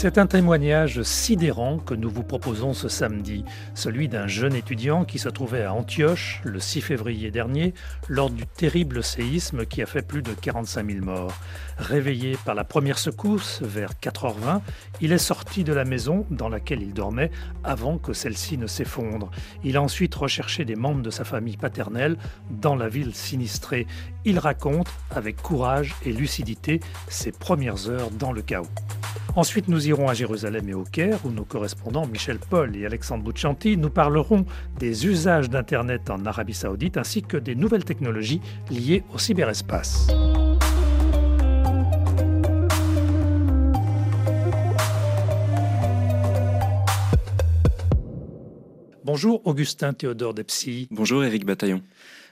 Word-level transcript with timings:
C'est 0.00 0.16
un 0.16 0.28
témoignage 0.28 1.02
sidérant 1.02 1.78
que 1.78 1.92
nous 1.92 2.08
vous 2.08 2.22
proposons 2.22 2.72
ce 2.72 2.88
samedi, 2.88 3.44
celui 3.74 4.06
d'un 4.06 4.28
jeune 4.28 4.54
étudiant 4.54 5.04
qui 5.04 5.18
se 5.18 5.28
trouvait 5.28 5.64
à 5.64 5.74
Antioche 5.74 6.40
le 6.44 6.60
6 6.60 6.82
février 6.82 7.32
dernier 7.32 7.74
lors 8.06 8.30
du 8.30 8.46
terrible 8.46 9.02
séisme 9.02 9.66
qui 9.66 9.82
a 9.82 9.86
fait 9.86 10.06
plus 10.06 10.22
de 10.22 10.30
45 10.30 10.88
000 10.88 11.04
morts. 11.04 11.34
Réveillé 11.78 12.38
par 12.44 12.54
la 12.54 12.62
première 12.62 12.96
secousse 12.96 13.60
vers 13.60 13.90
4h20, 14.00 14.60
il 15.00 15.10
est 15.10 15.18
sorti 15.18 15.64
de 15.64 15.72
la 15.72 15.84
maison 15.84 16.26
dans 16.30 16.48
laquelle 16.48 16.80
il 16.82 16.94
dormait 16.94 17.32
avant 17.64 17.98
que 17.98 18.12
celle-ci 18.12 18.56
ne 18.56 18.68
s'effondre. 18.68 19.32
Il 19.64 19.76
a 19.76 19.82
ensuite 19.82 20.14
recherché 20.14 20.64
des 20.64 20.76
membres 20.76 21.02
de 21.02 21.10
sa 21.10 21.24
famille 21.24 21.56
paternelle 21.56 22.18
dans 22.50 22.76
la 22.76 22.88
ville 22.88 23.16
sinistrée. 23.16 23.88
Il 24.24 24.38
raconte 24.38 24.86
avec 25.10 25.42
courage 25.42 25.96
et 26.06 26.12
lucidité 26.12 26.78
ses 27.08 27.32
premières 27.32 27.88
heures 27.88 28.12
dans 28.12 28.30
le 28.30 28.42
chaos. 28.42 28.68
Ensuite, 29.38 29.68
nous 29.68 29.86
irons 29.86 30.08
à 30.08 30.14
Jérusalem 30.14 30.68
et 30.68 30.74
au 30.74 30.82
Caire, 30.82 31.24
où 31.24 31.30
nos 31.30 31.44
correspondants 31.44 32.08
Michel 32.08 32.40
Paul 32.40 32.74
et 32.74 32.84
Alexandre 32.84 33.22
Bouchanti 33.22 33.76
nous 33.76 33.88
parleront 33.88 34.44
des 34.80 35.06
usages 35.06 35.48
d'Internet 35.48 36.10
en 36.10 36.26
Arabie 36.26 36.54
saoudite 36.54 36.96
ainsi 36.96 37.22
que 37.22 37.36
des 37.36 37.54
nouvelles 37.54 37.84
technologies 37.84 38.40
liées 38.68 39.04
au 39.14 39.18
cyberespace. 39.18 40.08
Bonjour 49.04 49.46
Augustin 49.46 49.92
Théodore 49.92 50.34
Depsy. 50.34 50.88
Bonjour 50.90 51.22
Éric 51.22 51.46
Bataillon. 51.46 51.80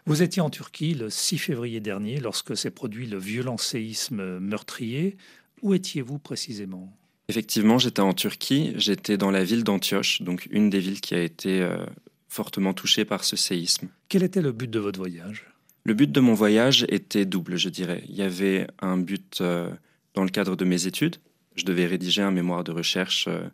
Vous 0.07 0.23
étiez 0.23 0.43
en 0.43 0.51
Turquie 0.51 0.95
le 0.95 1.09
6 1.09 1.39
février 1.39 1.79
dernier 1.79 2.19
lorsque 2.19 2.57
s'est 2.57 2.73
produit 2.73 3.07
le 3.07 3.19
violent 3.19 3.59
séisme 3.59 4.41
meurtrier. 4.41 5.17
Où 5.63 5.75
étiez-vous 5.75 6.19
précisément? 6.19 6.97
Effectivement, 7.29 7.79
j'étais 7.79 8.01
en 8.01 8.13
Turquie, 8.13 8.73
j'étais 8.77 9.17
dans 9.17 9.31
la 9.31 9.43
ville 9.43 9.65
d'Antioche, 9.65 10.23
donc 10.23 10.47
une 10.51 10.71
des 10.71 10.79
villes 10.79 11.01
qui 11.01 11.15
a 11.15 11.23
été 11.23 11.61
euh, 11.61 11.85
fortement 12.29 12.73
touchée 12.73 13.05
par 13.05 13.25
ce 13.25 13.37
séisme. 13.37 13.89
Quel 14.09 14.23
était 14.23 14.43
le 14.43 14.53
but 14.53 14.71
de 14.71 14.79
votre 14.79 14.99
voyage? 14.99 15.47
Le 15.85 15.95
but 15.95 16.11
de 16.11 16.21
mon 16.21 16.35
voyage 16.35 16.87
était 16.89 17.25
double, 17.25 17.57
je 17.57 17.69
dirais. 17.69 18.05
Il 18.09 18.15
y 18.15 18.23
avait 18.23 18.67
un 18.81 18.97
but 18.97 19.41
euh, 19.41 19.71
dans 20.15 20.23
le 20.23 20.31
cadre 20.31 20.55
de 20.55 20.65
mes 20.65 20.87
études. 20.87 21.17
Je 21.57 21.65
devais 21.65 21.87
rédiger 21.87 22.23
un 22.23 22.31
mémoire 22.31 22.63
de 22.63 22.71
recherche 22.71 23.27
euh, 23.29 23.49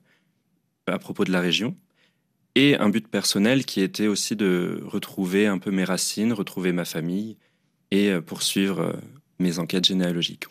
à 0.86 0.98
propos 0.98 1.24
de 1.24 1.32
la 1.32 1.40
région. 1.40 1.74
Et 2.54 2.76
un 2.76 2.90
but 2.90 3.08
personnel 3.08 3.64
qui 3.64 3.80
était 3.80 4.06
aussi 4.06 4.36
de 4.36 4.82
retrouver 4.84 5.46
un 5.46 5.56
peu 5.56 5.70
mes 5.70 5.84
racines, 5.84 6.34
retrouver 6.34 6.72
ma 6.72 6.84
famille 6.84 7.38
et 7.90 8.12
poursuivre 8.20 8.94
mes 9.42 9.58
enquêtes 9.58 9.84
généalogiques. 9.84 10.44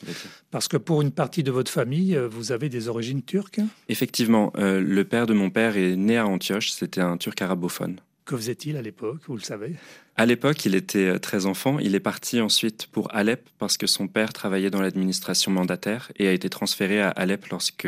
Parce 0.52 0.68
que 0.68 0.78
pour 0.78 1.02
une 1.02 1.12
partie 1.12 1.44
de 1.44 1.52
votre 1.52 1.72
famille, 1.72 2.16
euh, 2.16 2.28
vous 2.28 2.52
avez 2.52 2.70
des 2.70 2.88
origines 2.88 3.24
turques 3.24 3.62
Effectivement, 3.90 4.54
euh, 4.58 4.80
le 4.80 5.04
père 5.04 5.26
de 5.26 5.34
mon 5.34 5.50
père 5.50 5.78
est 5.78 5.96
né 5.96 6.18
à 6.18 6.28
Antioche, 6.28 6.72
c'était 6.72 7.02
un 7.02 7.18
turc 7.18 7.42
arabophone. 7.42 7.98
Que 8.26 8.38
faisait-il 8.38 8.78
à 8.78 8.82
l'époque, 8.82 9.22
vous 9.28 9.36
le 9.36 9.42
savez? 9.42 9.76
À 10.16 10.26
l'époque, 10.26 10.66
il 10.66 10.76
était 10.76 11.08
euh, 11.08 11.18
très 11.18 11.46
enfant. 11.46 11.80
Il 11.80 11.96
est 11.96 12.00
parti 12.00 12.40
ensuite 12.40 12.88
pour 12.88 13.14
Alep 13.16 13.50
parce 13.58 13.78
que 13.78 13.88
son 13.88 14.08
père 14.08 14.32
travaillait 14.34 14.70
dans 14.70 14.82
l'administration 14.82 15.52
mandataire 15.52 16.12
et 16.18 16.28
a 16.28 16.32
été 16.32 16.50
transféré 16.50 17.02
à 17.02 17.10
Alep 17.10 17.48
lorsque 17.48 17.88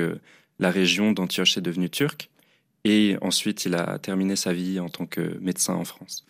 la 0.59 0.71
région 0.71 1.11
d'Antioche 1.11 1.57
est 1.57 1.61
devenue 1.61 1.89
turque. 1.89 2.29
Et 2.85 3.15
ensuite, 3.21 3.65
il 3.65 3.75
a 3.75 3.99
terminé 3.99 4.35
sa 4.35 4.51
vie 4.51 4.79
en 4.79 4.89
tant 4.89 5.05
que 5.05 5.37
médecin 5.39 5.75
en 5.75 5.85
France. 5.85 6.25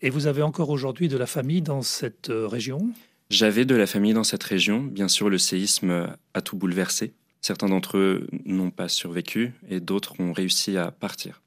Et 0.00 0.08
vous 0.08 0.26
avez 0.26 0.40
encore 0.40 0.70
aujourd'hui 0.70 1.08
de 1.08 1.18
la 1.18 1.26
famille 1.26 1.60
dans 1.60 1.82
cette 1.82 2.28
région? 2.30 2.90
J'avais 3.30 3.64
de 3.64 3.74
la 3.74 3.86
famille 3.86 4.12
dans 4.12 4.24
cette 4.24 4.42
région. 4.42 4.82
Bien 4.82 5.08
sûr, 5.08 5.30
le 5.30 5.38
séisme 5.38 6.08
a 6.34 6.40
tout 6.42 6.56
bouleversé. 6.56 7.14
Certains 7.40 7.68
d'entre 7.68 7.96
eux 7.96 8.26
n'ont 8.44 8.70
pas 8.70 8.88
survécu 8.88 9.54
et 9.68 9.80
d'autres 9.80 10.20
ont 10.20 10.32
réussi 10.32 10.76
à 10.76 10.90
partir. 10.90 11.40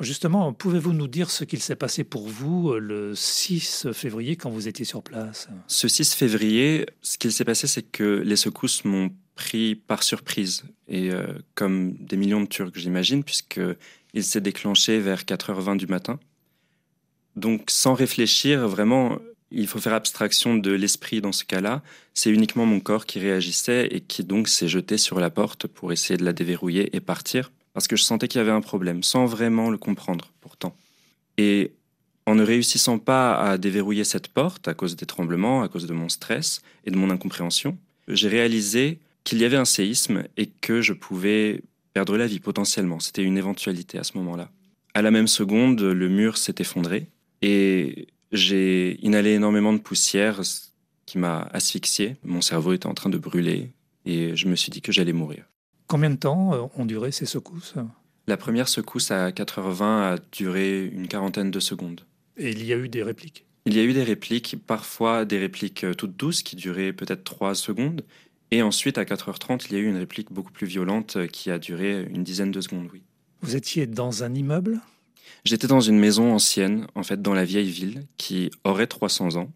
Justement, 0.00 0.52
pouvez-vous 0.52 0.92
nous 0.92 1.08
dire 1.08 1.30
ce 1.30 1.44
qu'il 1.44 1.60
s'est 1.60 1.76
passé 1.76 2.04
pour 2.04 2.28
vous 2.28 2.70
euh, 2.70 2.78
le 2.78 3.14
6 3.14 3.92
février 3.92 4.36
quand 4.36 4.50
vous 4.50 4.68
étiez 4.68 4.84
sur 4.84 5.02
place? 5.02 5.48
Ce 5.66 5.88
6 5.88 6.14
février, 6.14 6.86
ce 7.02 7.18
qu'il 7.18 7.32
s'est 7.32 7.44
passé, 7.44 7.66
c'est 7.66 7.82
que 7.82 8.22
les 8.24 8.36
secousses 8.36 8.84
m'ont 8.84 9.10
pris 9.36 9.74
par 9.74 10.02
surprise, 10.02 10.64
et 10.88 11.10
euh, 11.10 11.26
comme 11.54 11.94
des 11.94 12.16
millions 12.16 12.42
de 12.42 12.46
Turcs, 12.46 12.72
j'imagine, 12.74 13.24
puisqu'il 13.24 14.24
s'est 14.24 14.40
déclenché 14.40 14.98
vers 14.98 15.22
4h20 15.22 15.76
du 15.76 15.86
matin. 15.86 16.18
Donc, 17.36 17.70
sans 17.70 17.94
réfléchir, 17.94 18.68
vraiment, 18.68 19.18
il 19.50 19.66
faut 19.66 19.80
faire 19.80 19.94
abstraction 19.94 20.56
de 20.56 20.70
l'esprit 20.70 21.20
dans 21.20 21.32
ce 21.32 21.44
cas-là. 21.44 21.82
C'est 22.14 22.30
uniquement 22.30 22.66
mon 22.66 22.80
corps 22.80 23.06
qui 23.06 23.18
réagissait 23.18 23.88
et 23.90 24.00
qui 24.00 24.24
donc 24.24 24.48
s'est 24.48 24.68
jeté 24.68 24.98
sur 24.98 25.20
la 25.20 25.30
porte 25.30 25.66
pour 25.66 25.92
essayer 25.92 26.16
de 26.16 26.24
la 26.24 26.32
déverrouiller 26.32 26.94
et 26.94 27.00
partir, 27.00 27.50
parce 27.72 27.88
que 27.88 27.96
je 27.96 28.02
sentais 28.02 28.28
qu'il 28.28 28.38
y 28.38 28.42
avait 28.42 28.50
un 28.50 28.60
problème, 28.60 29.02
sans 29.02 29.26
vraiment 29.26 29.70
le 29.70 29.78
comprendre 29.78 30.32
pourtant. 30.40 30.74
Et 31.38 31.72
en 32.26 32.34
ne 32.34 32.44
réussissant 32.44 32.98
pas 32.98 33.34
à 33.40 33.58
déverrouiller 33.58 34.04
cette 34.04 34.28
porte 34.28 34.68
à 34.68 34.74
cause 34.74 34.96
des 34.96 35.06
tremblements, 35.06 35.62
à 35.62 35.68
cause 35.68 35.86
de 35.86 35.94
mon 35.94 36.08
stress 36.08 36.62
et 36.84 36.90
de 36.90 36.96
mon 36.96 37.10
incompréhension, 37.10 37.76
j'ai 38.08 38.28
réalisé 38.28 38.98
qu'il 39.24 39.38
y 39.38 39.44
avait 39.44 39.56
un 39.56 39.64
séisme 39.64 40.24
et 40.36 40.46
que 40.46 40.80
je 40.80 40.92
pouvais 40.92 41.62
perdre 41.92 42.16
la 42.16 42.26
vie 42.26 42.40
potentiellement. 42.40 43.00
C'était 43.00 43.22
une 43.22 43.36
éventualité 43.36 43.98
à 43.98 44.04
ce 44.04 44.16
moment-là. 44.18 44.50
À 44.94 45.02
la 45.02 45.10
même 45.10 45.28
seconde, 45.28 45.80
le 45.80 46.08
mur 46.08 46.36
s'est 46.36 46.54
effondré 46.58 47.06
et 47.42 48.08
j'ai 48.32 48.98
inhalé 49.04 49.32
énormément 49.32 49.72
de 49.72 49.78
poussière 49.78 50.40
qui 51.06 51.18
m'a 51.18 51.48
asphyxié. 51.52 52.16
Mon 52.24 52.40
cerveau 52.40 52.72
était 52.72 52.86
en 52.86 52.94
train 52.94 53.10
de 53.10 53.18
brûler 53.18 53.72
et 54.04 54.36
je 54.36 54.48
me 54.48 54.56
suis 54.56 54.70
dit 54.70 54.80
que 54.80 54.92
j'allais 54.92 55.12
mourir. 55.12 55.44
Combien 55.86 56.10
de 56.10 56.16
temps 56.16 56.54
euh, 56.54 56.66
ont 56.76 56.86
duré 56.86 57.10
ces 57.10 57.26
secousses? 57.26 57.74
La 58.26 58.36
première 58.36 58.68
secousse 58.68 59.10
à 59.10 59.30
4h20 59.30 59.82
a 59.82 60.16
duré 60.30 60.86
une 60.86 61.08
quarantaine 61.08 61.50
de 61.50 61.58
secondes. 61.58 62.02
Et 62.36 62.50
il 62.50 62.64
y 62.64 62.72
a 62.72 62.76
eu 62.76 62.88
des 62.88 63.02
répliques? 63.02 63.44
Il 63.66 63.76
y 63.76 63.80
a 63.80 63.82
eu 63.82 63.92
des 63.92 64.04
répliques, 64.04 64.56
parfois 64.66 65.24
des 65.24 65.38
répliques 65.38 65.84
euh, 65.84 65.94
toutes 65.94 66.16
douces 66.16 66.42
qui 66.42 66.56
duraient 66.56 66.92
peut-être 66.92 67.24
3 67.24 67.54
secondes. 67.54 68.04
Et 68.52 68.62
ensuite, 68.62 68.98
à 68.98 69.04
4h30, 69.04 69.66
il 69.68 69.72
y 69.72 69.76
a 69.76 69.78
eu 69.80 69.86
une 69.88 69.96
réplique 69.96 70.32
beaucoup 70.32 70.52
plus 70.52 70.66
violente 70.66 71.16
euh, 71.16 71.26
qui 71.26 71.50
a 71.50 71.58
duré 71.58 72.06
une 72.10 72.24
dizaine 72.24 72.50
de 72.50 72.60
secondes, 72.60 72.88
oui. 72.92 73.02
Vous 73.42 73.56
étiez 73.56 73.86
dans 73.86 74.22
un 74.22 74.34
immeuble? 74.34 74.80
J'étais 75.44 75.66
dans 75.66 75.80
une 75.80 75.98
maison 75.98 76.32
ancienne, 76.32 76.86
en 76.94 77.02
fait, 77.02 77.20
dans 77.20 77.34
la 77.34 77.44
vieille 77.44 77.70
ville, 77.70 78.06
qui 78.16 78.50
aurait 78.64 78.86
300 78.86 79.36
ans 79.36 79.50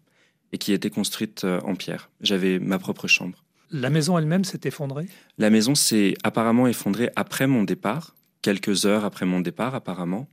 et 0.51 0.57
qui 0.57 0.73
était 0.73 0.89
construite 0.89 1.43
euh, 1.43 1.59
en 1.61 1.75
pierre. 1.75 2.09
J'avais 2.21 2.59
ma 2.59 2.79
propre 2.79 3.07
chambre. 3.07 3.43
La 3.71 3.89
maison 3.89 4.17
elle-même 4.17 4.43
s'est 4.43 4.61
effondrée? 4.63 5.07
La 5.37 5.49
maison 5.49 5.75
s'est 5.75 6.13
apparemment 6.23 6.67
effondrée 6.67 7.09
après 7.15 7.47
mon 7.47 7.63
départ, 7.63 8.15
quelques 8.41 8.85
heures 8.85 9.05
après 9.05 9.25
mon 9.25 9.41
départ 9.41 9.75
apparemment. 9.75 10.27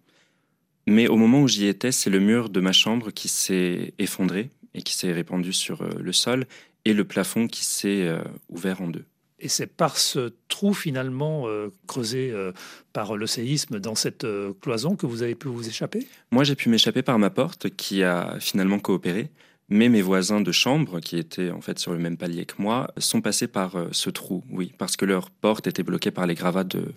Mais 0.87 1.09
au 1.09 1.17
moment 1.17 1.41
où 1.41 1.49
j'y 1.49 1.67
étais, 1.67 1.93
c'est 1.93 2.11
le 2.11 2.21
mur 2.21 2.51
de 2.51 2.61
ma 2.61 2.73
chambre 2.73 3.11
qui 3.11 3.29
s'est 3.29 3.95
effondré 3.99 4.51
et 4.75 4.83
qui 4.83 4.95
s'est 4.95 5.13
répandu 5.13 5.53
sur 5.53 5.83
euh, 5.83 5.91
le 5.99 6.13
sol 6.13 6.47
et 6.85 6.93
le 6.93 7.05
plafond 7.05 7.47
qui 7.47 7.65
s'est 7.65 8.07
euh, 8.07 8.23
ouvert 8.49 8.81
en 8.83 8.89
deux. 8.89 9.05
Et 9.43 9.49
c'est 9.49 9.67
par 9.67 9.99
ce 9.99 10.33
trou 10.49 10.73
finalement 10.73 11.49
euh, 11.49 11.69
creusé 11.89 12.31
euh, 12.31 12.53
par 12.93 13.17
le 13.17 13.27
séisme 13.27 13.81
dans 13.81 13.97
cette 13.97 14.23
euh, 14.23 14.53
cloison 14.61 14.95
que 14.95 15.05
vous 15.05 15.23
avez 15.23 15.35
pu 15.35 15.49
vous 15.49 15.69
échapper? 15.69 16.07
Moi, 16.31 16.45
j'ai 16.45 16.55
pu 16.55 16.69
m'échapper 16.69 17.03
par 17.03 17.19
ma 17.19 17.29
porte 17.29 17.69
qui 17.71 18.05
a 18.05 18.37
finalement 18.39 18.79
coopéré. 18.79 19.31
Mais 19.69 19.89
mes 19.89 20.03
voisins 20.03 20.41
de 20.41 20.53
chambre, 20.53 21.01
qui 21.01 21.19
étaient 21.19 21.51
en 21.51 21.61
fait 21.61 21.79
sur 21.79 21.93
le 21.93 21.99
même 21.99 22.17
palier 22.17 22.45
que 22.45 22.55
moi, 22.59 22.93
sont 22.99 23.21
passés 23.21 23.49
par 23.49 23.75
ce 23.91 24.11
trou, 24.11 24.45
oui, 24.51 24.73
parce 24.77 24.97
que 24.97 25.07
leur 25.07 25.31
porte 25.31 25.67
était 25.67 25.83
bloquée 25.83 26.11
par 26.11 26.27
les 26.27 26.35
gravats 26.35 26.65
de, 26.65 26.93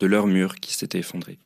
de 0.00 0.06
leur 0.06 0.26
mur 0.26 0.56
qui 0.56 0.74
s'était 0.74 0.98
effondré 0.98 1.38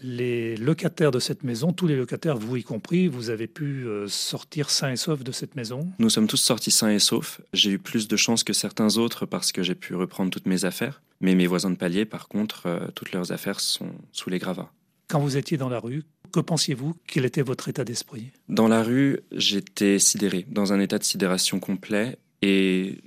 les 0.00 0.56
locataires 0.56 1.10
de 1.10 1.18
cette 1.18 1.42
maison, 1.42 1.72
tous 1.72 1.86
les 1.86 1.96
locataires, 1.96 2.36
vous 2.36 2.56
y 2.56 2.62
compris, 2.62 3.08
vous 3.08 3.30
avez 3.30 3.46
pu 3.46 3.86
euh, 3.86 4.06
sortir 4.08 4.70
sains 4.70 4.92
et 4.92 4.96
saufs 4.96 5.22
de 5.22 5.32
cette 5.32 5.56
maison? 5.56 5.88
Nous 5.98 6.10
sommes 6.10 6.26
tous 6.26 6.36
sortis 6.36 6.70
sains 6.70 6.90
et 6.90 6.98
saufs. 6.98 7.40
J'ai 7.52 7.72
eu 7.72 7.78
plus 7.78 8.08
de 8.08 8.16
chance 8.16 8.44
que 8.44 8.52
certains 8.52 8.96
autres 8.96 9.26
parce 9.26 9.52
que 9.52 9.62
j'ai 9.62 9.74
pu 9.74 9.94
reprendre 9.94 10.30
toutes 10.30 10.46
mes 10.46 10.64
affaires. 10.64 11.02
Mais 11.20 11.34
mes 11.34 11.46
voisins 11.46 11.70
de 11.70 11.76
palier, 11.76 12.04
par 12.04 12.28
contre, 12.28 12.66
euh, 12.66 12.88
toutes 12.94 13.12
leurs 13.12 13.32
affaires 13.32 13.60
sont 13.60 13.90
sous 14.12 14.30
les 14.30 14.38
gravats. 14.38 14.72
Quand 15.08 15.20
vous 15.20 15.36
étiez 15.36 15.56
dans 15.56 15.68
la 15.68 15.80
rue, 15.80 16.04
que 16.32 16.40
pensiez-vous? 16.40 16.94
Quel 17.06 17.24
était 17.24 17.42
votre 17.42 17.68
état 17.68 17.84
d'esprit? 17.84 18.30
Dans 18.48 18.68
la 18.68 18.82
rue, 18.82 19.20
j'étais 19.32 19.98
sidéré, 19.98 20.44
dans 20.48 20.72
un 20.72 20.80
état 20.80 20.98
de 20.98 21.04
sidération 21.04 21.58
complet. 21.58 22.18
Et 22.42 22.98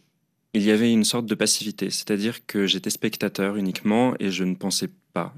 il 0.53 0.63
y 0.63 0.71
avait 0.71 0.91
une 0.91 1.05
sorte 1.05 1.25
de 1.25 1.35
passivité, 1.35 1.89
c'est-à-dire 1.89 2.45
que 2.45 2.67
j'étais 2.67 2.89
spectateur 2.89 3.55
uniquement 3.55 4.15
et 4.19 4.31
je 4.31 4.43
ne 4.43 4.55
pensais 4.55 4.89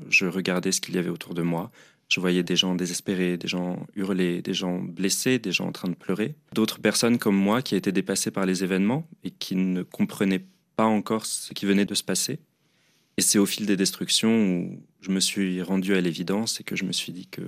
Je 0.10 0.26
regardais 0.26 0.72
ce 0.72 0.82
qu'il 0.82 0.96
y 0.96 0.98
avait 0.98 1.10
autour 1.10 1.34
de 1.34 1.42
moi. 1.42 1.72
Je 2.10 2.20
voyais 2.20 2.44
des 2.44 2.56
gens 2.56 2.76
désespérés, 2.76 3.38
des 3.38 3.48
gens 3.48 3.86
hurler, 3.96 4.42
des 4.42 4.54
gens 4.54 4.80
blessés, 4.80 5.40
des 5.40 5.52
gens 5.52 5.68
en 5.68 5.72
train 5.72 5.90
de 5.90 5.96
pleurer. 5.96 6.36
D'autres 6.54 6.80
personnes 6.80 7.18
comme 7.18 7.36
moi 7.36 7.62
qui 7.62 7.76
étaient 7.76 7.92
dépassées 7.92 8.32
par 8.32 8.46
les 8.46 8.64
événements 8.64 9.08
et 9.24 9.32
qui 9.32 9.56
ne 9.56 9.82
comprenaient 9.84 10.46
pas 10.76 10.86
encore 10.86 11.26
ce 11.26 11.54
qui 11.54 11.66
venait 11.66 11.86
de 11.86 11.96
se 11.96 12.04
passer. 12.04 12.40
Et 13.18 13.22
c'est 13.22 13.40
au 13.40 13.46
fil 13.46 13.66
des 13.66 13.78
destructions 13.78 14.46
où 14.46 14.84
je 15.02 15.12
me 15.12 15.20
suis 15.20 15.62
rendu 15.62 15.96
à 15.96 16.02
l'évidence 16.02 16.60
et 16.60 16.64
que 16.64 16.76
je 16.76 16.84
me 16.84 16.92
suis 16.92 17.14
dit 17.14 17.28
que 17.28 17.42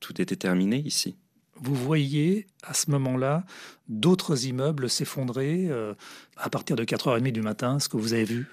tout 0.00 0.20
était 0.20 0.36
terminé 0.36 0.78
ici. 0.84 1.16
Vous 1.60 1.74
voyez 1.74 2.46
à 2.62 2.74
ce 2.74 2.90
moment-là 2.90 3.44
d'autres 3.88 4.46
immeubles 4.46 4.88
s'effondrer 4.88 5.66
euh, 5.68 5.94
à 6.36 6.50
partir 6.50 6.76
de 6.76 6.84
4h30 6.84 7.32
du 7.32 7.42
matin, 7.42 7.78
ce 7.78 7.88
que 7.88 7.96
vous 7.96 8.12
avez 8.12 8.24
vu 8.24 8.46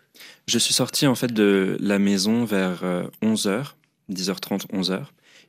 Je 0.47 0.57
suis 0.57 0.73
sorti 0.73 1.07
en 1.07 1.15
fait 1.15 1.33
de 1.33 1.77
la 1.79 1.99
maison 1.99 2.45
vers 2.45 2.83
11h, 3.21 3.73
10h30, 4.11 4.67
11h. 4.67 5.05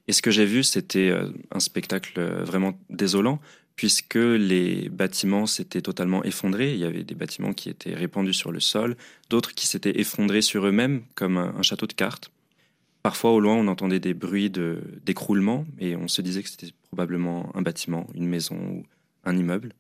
Et 0.09 0.13
ce 0.13 0.23
que 0.23 0.31
j'ai 0.31 0.47
vu, 0.47 0.63
c'était 0.63 1.11
euh, 1.11 1.31
un 1.51 1.61
spectacle 1.61 2.21
vraiment 2.45 2.79
désolant 2.91 3.41
puisque 3.77 4.15
les 4.15 4.89
bâtiments 4.89 5.47
s'étaient 5.47 5.83
totalement 5.83 6.25
effondrés. 6.25 6.73
Il 6.73 6.79
y 6.79 6.85
avait 6.85 7.05
des 7.05 7.15
bâtiments 7.15 7.53
qui 7.53 7.69
étaient 7.69 7.95
répandus 7.95 8.33
sur 8.33 8.51
le 8.51 8.61
sol, 8.61 8.97
d'autres 9.29 9.55
qui 9.55 9.67
s'étaient 9.67 10.01
effondrés 10.01 10.41
sur 10.41 10.67
eux-mêmes, 10.67 11.03
comme 11.15 11.37
un, 11.37 11.63
château 11.63 11.87
de 11.87 11.93
cartes. 11.93 12.31
Parfois, 13.07 13.31
au 13.31 13.39
loin, 13.39 13.55
on 13.55 13.69
entendait 13.69 14.01
des 14.01 14.15
bruits 14.15 14.51
d'écroulement, 14.51 15.65
et 15.79 15.95
on 15.95 16.09
se 16.09 16.23
disait 16.23 16.43
que 16.43 16.49
c'était 16.49 16.73
probablement 16.89 17.55
un 17.55 17.63
bâtiment, 17.63 18.09
une 18.17 18.27
maison 18.27 18.57
ou 18.57 18.83
un 19.23 19.37
immeuble. 19.37 19.75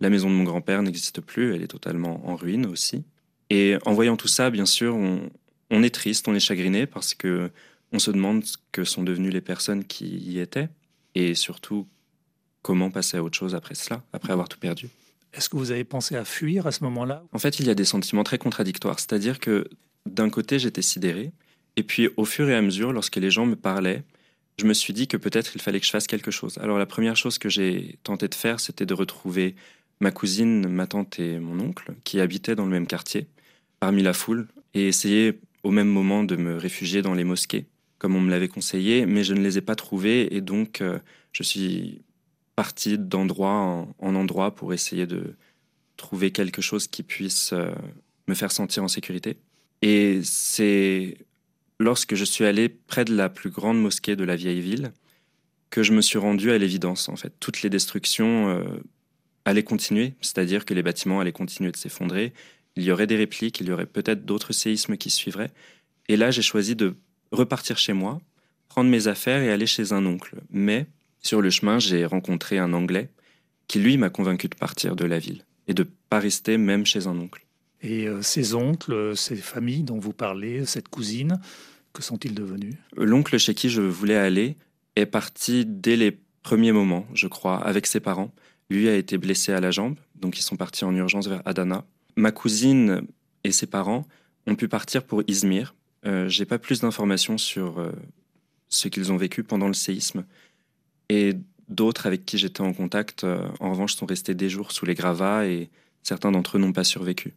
La 0.00 0.10
maison 0.10 0.28
de 0.28 0.34
mon 0.34 0.42
grand-père 0.42 0.82
n'existe 0.82 1.20
plus, 1.20 1.54
elle 1.54 1.62
est 1.62 1.68
totalement 1.68 2.28
en 2.28 2.34
ruine 2.34 2.66
aussi. 2.66 3.04
Et 3.50 3.76
en 3.86 3.92
voyant 3.92 4.16
tout 4.16 4.26
ça, 4.26 4.50
bien 4.50 4.66
sûr, 4.66 4.96
on, 4.96 5.30
on 5.70 5.84
est 5.84 5.94
triste, 5.94 6.26
on 6.26 6.34
est 6.34 6.40
chagriné, 6.40 6.88
parce 6.88 7.14
que 7.14 7.52
on 7.92 8.00
se 8.00 8.10
demande 8.10 8.44
ce 8.44 8.56
que 8.72 8.82
sont 8.82 9.04
devenues 9.04 9.30
les 9.30 9.40
personnes 9.40 9.84
qui 9.84 10.08
y 10.08 10.40
étaient, 10.40 10.68
et 11.14 11.36
surtout 11.36 11.86
comment 12.62 12.90
passer 12.90 13.16
à 13.16 13.22
autre 13.22 13.38
chose 13.38 13.54
après 13.54 13.76
cela, 13.76 14.02
après 14.12 14.32
avoir 14.32 14.48
tout 14.48 14.58
perdu. 14.58 14.88
Est-ce 15.34 15.48
que 15.48 15.56
vous 15.56 15.70
avez 15.70 15.84
pensé 15.84 16.16
à 16.16 16.24
fuir 16.24 16.66
à 16.66 16.72
ce 16.72 16.82
moment-là? 16.82 17.22
En 17.30 17.38
fait, 17.38 17.60
il 17.60 17.66
y 17.68 17.70
a 17.70 17.76
des 17.76 17.84
sentiments 17.84 18.24
très 18.24 18.38
contradictoires. 18.38 18.98
C'est-à-dire 18.98 19.38
que 19.38 19.68
d'un 20.04 20.30
côté, 20.30 20.58
j'étais 20.58 20.82
sidéré, 20.82 21.30
et 21.76 21.82
puis 21.82 22.08
au 22.16 22.24
fur 22.24 22.48
et 22.48 22.54
à 22.54 22.62
mesure, 22.62 22.92
lorsque 22.92 23.16
les 23.16 23.30
gens 23.30 23.46
me 23.46 23.56
parlaient, 23.56 24.02
je 24.58 24.66
me 24.66 24.74
suis 24.74 24.92
dit 24.92 25.06
que 25.06 25.16
peut-être 25.16 25.54
il 25.54 25.60
fallait 25.60 25.80
que 25.80 25.86
je 25.86 25.90
fasse 25.90 26.06
quelque 26.06 26.30
chose. 26.30 26.58
Alors 26.58 26.78
la 26.78 26.86
première 26.86 27.16
chose 27.16 27.38
que 27.38 27.48
j'ai 27.48 27.98
tenté 28.02 28.28
de 28.28 28.34
faire, 28.34 28.60
c'était 28.60 28.86
de 28.86 28.94
retrouver 28.94 29.54
ma 30.00 30.10
cousine, 30.10 30.68
ma 30.68 30.86
tante 30.86 31.18
et 31.18 31.38
mon 31.38 31.60
oncle, 31.60 31.94
qui 32.04 32.20
habitaient 32.20 32.54
dans 32.54 32.64
le 32.64 32.70
même 32.70 32.86
quartier, 32.86 33.26
parmi 33.80 34.02
la 34.02 34.12
foule, 34.12 34.48
et 34.74 34.88
essayer 34.88 35.38
au 35.62 35.70
même 35.70 35.88
moment 35.88 36.24
de 36.24 36.36
me 36.36 36.56
réfugier 36.56 37.02
dans 37.02 37.14
les 37.14 37.24
mosquées, 37.24 37.66
comme 37.98 38.14
on 38.14 38.20
me 38.20 38.30
l'avait 38.30 38.48
conseillé, 38.48 39.06
mais 39.06 39.24
je 39.24 39.34
ne 39.34 39.40
les 39.40 39.58
ai 39.58 39.62
pas 39.62 39.74
trouvés, 39.74 40.34
et 40.34 40.40
donc 40.40 40.80
euh, 40.80 40.98
je 41.32 41.42
suis 41.42 42.02
parti 42.54 42.98
d'endroit 42.98 43.86
en, 43.98 44.14
endroit 44.14 44.54
pour 44.54 44.72
essayer 44.72 45.06
de 45.06 45.34
trouver 45.96 46.30
quelque 46.30 46.62
chose 46.62 46.88
qui 46.88 47.02
puisse 47.02 47.52
euh, 47.52 47.70
me 48.28 48.34
faire 48.34 48.52
sentir 48.52 48.82
en 48.82 48.88
sécurité. 48.88 49.36
Et 49.82 50.20
c'est 50.22 51.18
lorsque 51.78 52.14
je 52.14 52.24
suis 52.24 52.44
allé 52.44 52.68
près 52.68 53.04
de 53.04 53.14
la 53.14 53.28
plus 53.28 53.50
grande 53.50 53.80
mosquée 53.80 54.16
de 54.16 54.24
la 54.24 54.36
vieille 54.36 54.60
ville 54.60 54.92
que 55.70 55.82
je 55.82 55.92
me 55.92 56.00
suis 56.00 56.18
rendu 56.18 56.52
à 56.52 56.58
l'évidence. 56.58 57.08
En 57.08 57.16
fait, 57.16 57.32
toutes 57.40 57.62
les 57.62 57.70
destructions 57.70 58.48
euh, 58.48 58.64
allaient 59.44 59.64
continuer, 59.64 60.14
c'est-à-dire 60.20 60.64
que 60.64 60.74
les 60.74 60.82
bâtiments 60.82 61.20
allaient 61.20 61.32
continuer 61.32 61.72
de 61.72 61.76
s'effondrer. 61.76 62.32
Il 62.76 62.84
y 62.84 62.90
aurait 62.90 63.06
des 63.06 63.16
répliques, 63.16 63.60
il 63.60 63.68
y 63.68 63.72
aurait 63.72 63.86
peut-être 63.86 64.24
d'autres 64.24 64.52
séismes 64.52 64.96
qui 64.96 65.10
suivraient. 65.10 65.50
Et 66.08 66.16
là, 66.16 66.30
j'ai 66.30 66.42
choisi 66.42 66.76
de 66.76 66.94
repartir 67.32 67.78
chez 67.78 67.92
moi, 67.92 68.20
prendre 68.68 68.90
mes 68.90 69.08
affaires 69.08 69.42
et 69.42 69.50
aller 69.50 69.66
chez 69.66 69.92
un 69.92 70.06
oncle. 70.06 70.36
Mais 70.50 70.86
sur 71.20 71.40
le 71.40 71.50
chemin, 71.50 71.78
j'ai 71.78 72.04
rencontré 72.04 72.58
un 72.58 72.72
Anglais 72.72 73.10
qui, 73.66 73.80
lui, 73.80 73.96
m'a 73.96 74.10
convaincu 74.10 74.48
de 74.48 74.54
partir 74.54 74.94
de 74.94 75.04
la 75.04 75.18
ville 75.18 75.44
et 75.66 75.74
de 75.74 75.86
pas 76.08 76.20
rester 76.20 76.58
même 76.58 76.86
chez 76.86 77.06
un 77.06 77.18
oncle. 77.18 77.45
Et 77.86 78.08
euh, 78.08 78.20
ces 78.20 78.54
oncles, 78.54 79.16
ces 79.16 79.36
familles 79.36 79.84
dont 79.84 80.00
vous 80.00 80.12
parlez, 80.12 80.66
cette 80.66 80.88
cousine, 80.88 81.38
que 81.92 82.02
sont-ils 82.02 82.34
devenus? 82.34 82.74
L'oncle 82.96 83.38
chez 83.38 83.54
qui 83.54 83.70
je 83.70 83.80
voulais 83.80 84.16
aller 84.16 84.56
est 84.96 85.06
parti 85.06 85.64
dès 85.64 85.94
les 85.94 86.18
premiers 86.42 86.72
moments, 86.72 87.06
je 87.14 87.28
crois, 87.28 87.58
avec 87.64 87.86
ses 87.86 88.00
parents. 88.00 88.32
Lui 88.70 88.88
a 88.88 88.96
été 88.96 89.18
blessé 89.18 89.52
à 89.52 89.60
la 89.60 89.70
jambe, 89.70 89.96
donc 90.16 90.36
ils 90.36 90.42
sont 90.42 90.56
partis 90.56 90.84
en 90.84 90.94
urgence 90.96 91.28
vers 91.28 91.42
Adana. 91.44 91.84
Ma 92.16 92.32
cousine 92.32 93.02
et 93.44 93.52
ses 93.52 93.66
parents 93.66 94.04
ont 94.48 94.56
pu 94.56 94.66
partir 94.66 95.04
pour 95.04 95.22
Izmir. 95.28 95.76
Euh, 96.06 96.28
J'ai 96.28 96.44
pas 96.44 96.58
plus 96.58 96.80
d'informations 96.80 97.38
sur 97.38 97.78
euh, 97.78 97.92
ce 98.68 98.88
qu'ils 98.88 99.12
ont 99.12 99.16
vécu 99.16 99.44
pendant 99.44 99.68
le 99.68 99.74
séisme. 99.74 100.24
Et 101.08 101.34
d'autres 101.68 102.06
avec 102.06 102.26
qui 102.26 102.36
j'étais 102.36 102.62
en 102.62 102.72
contact, 102.72 103.22
euh, 103.22 103.46
en 103.60 103.70
revanche, 103.70 103.94
sont 103.94 104.06
restés 104.06 104.34
des 104.34 104.48
jours 104.48 104.72
sous 104.72 104.86
les 104.86 104.94
gravats 104.94 105.46
et 105.46 105.70
certains 106.02 106.32
d'entre 106.32 106.56
eux 106.56 106.60
n'ont 106.60 106.72
pas 106.72 106.84
survécu. 106.84 107.34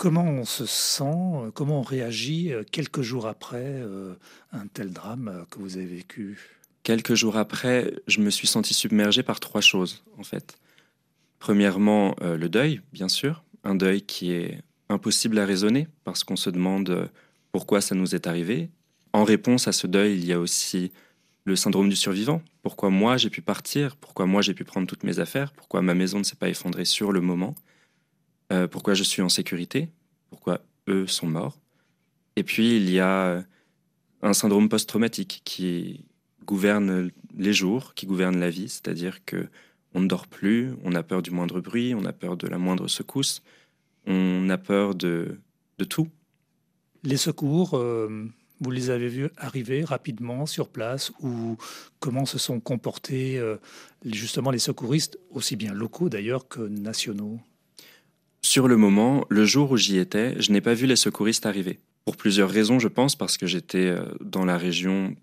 Comment 0.00 0.24
on 0.24 0.46
se 0.46 0.64
sent, 0.64 1.04
euh, 1.04 1.50
comment 1.50 1.80
on 1.80 1.82
réagit 1.82 2.54
euh, 2.54 2.62
quelques 2.64 3.02
jours 3.02 3.26
après 3.26 3.82
un 4.50 4.66
tel 4.66 4.94
drame 4.94 5.44
que 5.50 5.58
vous 5.58 5.76
avez 5.76 5.84
vécu? 5.84 6.38
Quelques 6.84 7.12
jours 7.12 7.36
après, 7.36 7.92
je 8.06 8.20
me 8.20 8.30
suis 8.30 8.46
senti 8.46 8.72
submergé 8.72 9.22
par 9.22 9.40
trois 9.40 9.60
choses, 9.60 10.02
en 10.18 10.22
fait. 10.22 10.56
Premièrement, 11.38 12.16
le 12.22 12.48
deuil, 12.48 12.80
bien 12.94 13.08
sûr, 13.08 13.44
un 13.62 13.74
deuil 13.74 14.00
qui 14.00 14.32
est 14.32 14.62
impossible 14.88 15.38
à 15.38 15.44
raisonner 15.44 15.86
parce 16.04 16.24
qu'on 16.24 16.36
se 16.36 16.48
demande 16.48 17.10
pourquoi 17.52 17.82
ça 17.82 17.94
nous 17.94 18.14
est 18.14 18.26
arrivé. 18.26 18.70
En 19.12 19.24
réponse 19.24 19.68
à 19.68 19.72
ce 19.72 19.86
deuil, 19.86 20.14
il 20.14 20.24
y 20.24 20.32
a 20.32 20.40
aussi 20.40 20.92
le 21.44 21.56
syndrome 21.56 21.90
du 21.90 21.96
survivant. 21.96 22.40
Pourquoi 22.62 22.88
moi 22.88 23.18
j'ai 23.18 23.28
pu 23.28 23.42
partir? 23.42 23.96
Pourquoi 23.96 24.24
moi 24.24 24.40
j'ai 24.40 24.54
pu 24.54 24.64
prendre 24.64 24.86
toutes 24.86 25.04
mes 25.04 25.18
affaires? 25.18 25.52
Pourquoi 25.52 25.82
ma 25.82 25.92
maison 25.92 26.18
ne 26.20 26.24
s'est 26.24 26.36
pas 26.36 26.48
effondrée 26.48 26.86
sur 26.86 27.12
le 27.12 27.20
moment? 27.20 27.54
Euh, 28.52 28.66
Pourquoi 28.66 28.94
je 28.94 29.02
suis 29.02 29.22
en 29.22 29.28
sécurité? 29.28 29.88
Pourquoi 30.30 30.60
eux 30.88 31.06
sont 31.06 31.26
morts? 31.26 31.58
Et 32.36 32.42
puis 32.42 32.76
il 32.76 32.90
y 32.90 33.00
a 33.00 33.44
un 34.22 34.32
syndrome 34.32 34.68
post-traumatique 34.68 35.42
qui 35.44 36.04
gouverne 36.44 37.10
les 37.36 37.52
jours, 37.52 37.94
qui 37.94 38.06
gouverne 38.06 38.38
la 38.38 38.50
vie, 38.50 38.68
c'est-à-dire 38.68 39.24
que 39.24 39.48
on 39.94 40.00
ne 40.00 40.06
dort 40.06 40.26
plus, 40.26 40.72
on 40.84 40.94
a 40.94 41.02
peur 41.02 41.22
du 41.22 41.30
moindre 41.30 41.60
bruit, 41.60 41.94
on 41.94 42.04
a 42.04 42.12
peur 42.12 42.36
de 42.36 42.46
la 42.46 42.58
moindre 42.58 42.86
secousse, 42.88 43.42
on 44.06 44.48
a 44.48 44.58
peur 44.58 44.94
de, 44.94 45.38
tout. 45.88 46.08
Les 47.02 47.16
secours, 47.16 47.76
euh, 47.76 48.28
vous 48.60 48.70
les 48.70 48.90
avez 48.90 49.08
vus 49.08 49.30
arriver 49.36 49.84
rapidement 49.84 50.46
sur 50.46 50.68
place 50.68 51.10
ou 51.20 51.56
comment 51.98 52.26
se 52.26 52.38
sont 52.38 52.60
comportés 52.60 53.38
euh, 53.38 53.56
justement 54.04 54.50
les 54.50 54.58
secouristes, 54.58 55.18
aussi 55.30 55.56
bien 55.56 55.72
locaux 55.72 56.08
d'ailleurs 56.08 56.46
que 56.48 56.60
nationaux? 56.60 57.40
Sur 58.42 58.68
le 58.68 58.76
moment, 58.76 59.24
le 59.28 59.44
jour 59.44 59.70
où 59.70 59.76
j'y 59.76 59.98
étais, 59.98 60.40
je 60.40 60.52
n'ai 60.52 60.60
pas 60.60 60.74
vu 60.74 60.86
les 60.86 60.96
secouristes 60.96 61.46
arriver. 61.46 61.78
Pour 62.04 62.16
plusieurs 62.16 62.50
raisons, 62.50 62.78
je 62.78 62.88
pense, 62.88 63.16
parce 63.16 63.36
que 63.36 63.46
j'étais 63.46 63.86
euh, 63.86 64.04
dans 64.20 64.44
la 64.44 64.56
région 64.56 65.14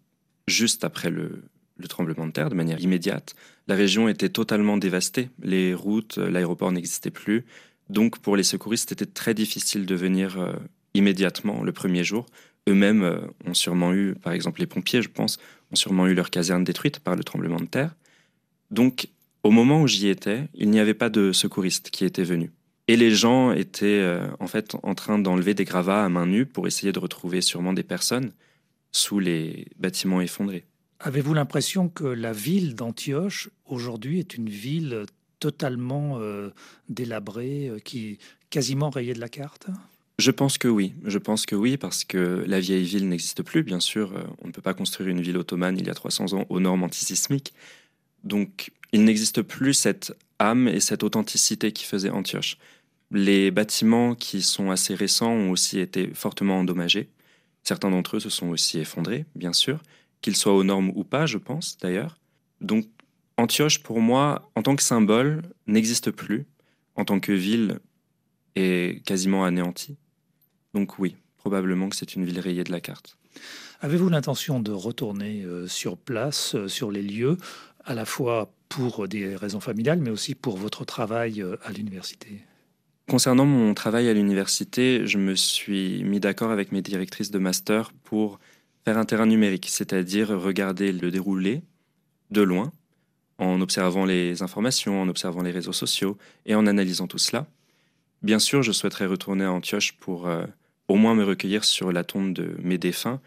juste 0.47 0.83
après 0.83 1.09
le, 1.09 1.43
le 1.77 1.87
tremblement 1.87 2.27
de 2.27 2.31
terre, 2.31 2.49
de 2.49 2.55
manière 2.55 2.79
immédiate. 2.79 3.35
La 3.67 3.75
région 3.75 4.07
était 4.07 4.29
totalement 4.29 4.77
dévastée. 4.77 5.29
Les 5.41 5.73
routes, 5.73 6.19
euh, 6.19 6.29
l'aéroport 6.29 6.71
n'existait 6.71 7.11
plus. 7.11 7.45
Donc 7.89 8.19
pour 8.19 8.37
les 8.37 8.43
secouristes, 8.43 8.89
c'était 8.89 9.05
très 9.05 9.33
difficile 9.33 9.85
de 9.85 9.95
venir 9.95 10.53
immédiatement 10.93 11.63
le 11.63 11.71
premier 11.71 12.03
jour 12.03 12.25
eux-mêmes 12.67 13.03
euh, 13.03 13.19
ont 13.45 13.53
sûrement 13.53 13.93
eu, 13.93 14.15
par 14.15 14.33
exemple 14.33 14.59
les 14.59 14.67
pompiers, 14.67 15.01
je 15.01 15.09
pense, 15.09 15.37
ont 15.71 15.75
sûrement 15.75 16.07
eu 16.07 16.13
leur 16.13 16.29
caserne 16.29 16.63
détruite 16.63 16.99
par 16.99 17.15
le 17.15 17.23
tremblement 17.23 17.59
de 17.59 17.65
terre. 17.65 17.95
Donc, 18.69 19.07
au 19.43 19.51
moment 19.51 19.81
où 19.81 19.87
j'y 19.87 20.09
étais, 20.09 20.47
il 20.53 20.69
n'y 20.69 20.79
avait 20.79 20.93
pas 20.93 21.09
de 21.09 21.31
secouristes 21.31 21.89
qui 21.89 22.05
étaient 22.05 22.23
venus. 22.23 22.51
Et 22.87 22.95
les 22.95 23.13
gens 23.13 23.51
étaient 23.51 23.85
euh, 24.01 24.27
en 24.39 24.47
fait 24.47 24.75
en 24.83 24.95
train 24.95 25.19
d'enlever 25.19 25.53
des 25.53 25.65
gravats 25.65 26.05
à 26.05 26.09
main 26.09 26.25
nue 26.25 26.45
pour 26.45 26.67
essayer 26.67 26.91
de 26.91 26.99
retrouver 26.99 27.41
sûrement 27.41 27.73
des 27.73 27.83
personnes 27.83 28.31
sous 28.91 29.19
les 29.19 29.67
bâtiments 29.77 30.21
effondrés. 30.21 30.65
Avez-vous 30.99 31.33
l'impression 31.33 31.89
que 31.89 32.05
la 32.05 32.33
ville 32.33 32.75
d'Antioche 32.75 33.49
aujourd'hui 33.65 34.19
est 34.19 34.35
une 34.35 34.49
ville 34.49 35.05
totalement 35.39 36.17
euh, 36.19 36.49
délabrée, 36.89 37.71
qui 37.83 38.07
est 38.07 38.17
quasiment 38.49 38.89
rayée 38.89 39.13
de 39.13 39.19
la 39.19 39.29
carte? 39.29 39.67
Je 40.19 40.31
pense 40.31 40.57
que 40.57 40.67
oui. 40.67 40.93
Je 41.05 41.19
pense 41.19 41.45
que 41.45 41.55
oui, 41.55 41.77
parce 41.77 42.03
que 42.03 42.43
la 42.47 42.59
vieille 42.59 42.85
ville 42.85 43.07
n'existe 43.07 43.43
plus, 43.43 43.61
bien 43.61 43.79
sûr. 43.79 44.13
Euh, 44.13 44.23
on 44.41 44.47
ne 44.47 44.51
peut 44.51 44.63
pas 44.63 44.73
construire 44.73 45.09
une 45.09 45.21
ville 45.21 45.37
ottomane 45.37 45.77
il 45.77 45.85
y 45.85 45.89
a 45.91 45.93
300 45.93 46.33
ans 46.33 46.45
aux 46.49 46.59
normes 46.59 46.83
antisismiques. 46.83 47.53
Donc, 48.23 48.71
il 48.91 49.03
n'existe 49.03 49.43
plus 49.43 49.75
cette 49.75 50.17
âme 50.39 50.67
et 50.67 50.79
cette 50.79 51.03
authenticité 51.03 51.71
qui 51.71 51.85
faisait 51.85 52.09
Antioche. 52.09 52.57
Les 53.11 53.51
bâtiments 53.51 54.15
qui 54.15 54.41
sont 54.41 54.69
assez 54.69 54.93
récents 54.95 55.31
ont 55.31 55.51
aussi 55.51 55.79
été 55.79 56.13
fortement 56.13 56.59
endommagés. 56.59 57.09
Certains 57.63 57.89
d'entre 57.89 58.17
eux 58.17 58.19
se 58.19 58.29
sont 58.29 58.47
aussi 58.49 58.79
effondrés, 58.79 59.25
bien 59.35 59.53
sûr, 59.53 59.81
qu'ils 60.21 60.35
soient 60.35 60.55
aux 60.55 60.63
normes 60.63 60.91
ou 60.95 61.03
pas, 61.03 61.25
je 61.25 61.37
pense 61.37 61.77
d'ailleurs. 61.77 62.19
Donc, 62.61 62.85
Antioche, 63.37 63.83
pour 63.83 64.01
moi, 64.01 64.49
en 64.55 64.63
tant 64.63 64.75
que 64.75 64.83
symbole, 64.83 65.43
n'existe 65.67 66.11
plus. 66.11 66.47
En 66.95 67.05
tant 67.05 67.19
que 67.19 67.31
ville, 67.31 67.79
est 68.57 69.03
quasiment 69.05 69.45
anéantie. 69.45 69.97
Donc 70.73 70.99
oui, 70.99 71.15
probablement 71.37 71.89
que 71.89 71.95
c'est 71.95 72.15
une 72.15 72.25
ville 72.25 72.39
rayée 72.39 72.63
de 72.63 72.71
la 72.71 72.81
carte. 72.81 73.17
Avez-vous 73.81 74.09
l'intention 74.09 74.59
de 74.59 74.71
retourner 74.71 75.43
euh, 75.43 75.67
sur 75.67 75.97
place, 75.97 76.55
euh, 76.55 76.67
sur 76.67 76.89
les 76.89 77.03
lieux, 77.03 77.37
à 77.85 77.93
la 77.93 78.05
fois 78.05 78.51
pour 78.69 79.07
des 79.07 79.35
raisons 79.35 79.59
familiales, 79.59 79.99
mais 79.99 80.09
aussi 80.09 80.33
pour 80.33 80.57
votre 80.57 80.83
travail 80.83 81.41
euh, 81.41 81.57
à 81.63 81.71
l'université? 81.71 82.41
Concernant 83.09 83.45
mon 83.45 83.73
travail 83.73 84.09
à 84.09 84.13
l'université, 84.13 85.07
je 85.07 85.17
me 85.17 85.33
suis 85.33 86.03
mis 86.03 86.19
d'accord 86.19 86.51
avec 86.51 86.73
mes 86.73 86.81
directrices 86.81 87.31
de 87.31 87.39
master 87.39 87.93
pour 88.03 88.37
faire 88.83 88.97
un 88.97 89.05
terrain 89.05 89.25
numérique, 89.25 89.67
c'est-à-dire 89.69 90.27
regarder 90.29 90.91
le 90.91 91.09
déroulé 91.09 91.61
de 92.31 92.41
loin, 92.41 92.73
en 93.37 93.61
observant 93.61 94.03
les 94.03 94.43
informations, 94.43 95.01
en 95.01 95.07
observant 95.07 95.41
les 95.41 95.51
réseaux 95.51 95.71
sociaux 95.71 96.17
et 96.45 96.53
en 96.53 96.67
analysant 96.67 97.07
tout 97.07 97.17
cela. 97.17 97.47
Bien 98.23 98.39
sûr, 98.39 98.61
je 98.61 98.73
souhaiterais 98.73 99.05
retourner 99.05 99.45
à 99.45 99.53
Antioche 99.53 99.93
pour 99.93 100.27
euh, 100.27 100.45
au 100.89 100.95
moins 100.95 101.15
me 101.15 101.23
recueillir 101.23 101.63
sur 101.63 101.93
la 101.93 102.03
tombe 102.03 102.33
de 102.33 102.57
mes 102.61 102.77
défunts, 102.77 103.21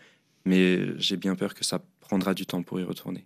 mais 0.44 0.98
j'ai 0.98 1.16
bien 1.16 1.36
peur 1.36 1.54
que 1.54 1.64
ça 1.64 1.80
prendra 2.00 2.34
du 2.34 2.44
temps 2.44 2.62
pour 2.62 2.80
y 2.80 2.84
retourner. 2.84 3.24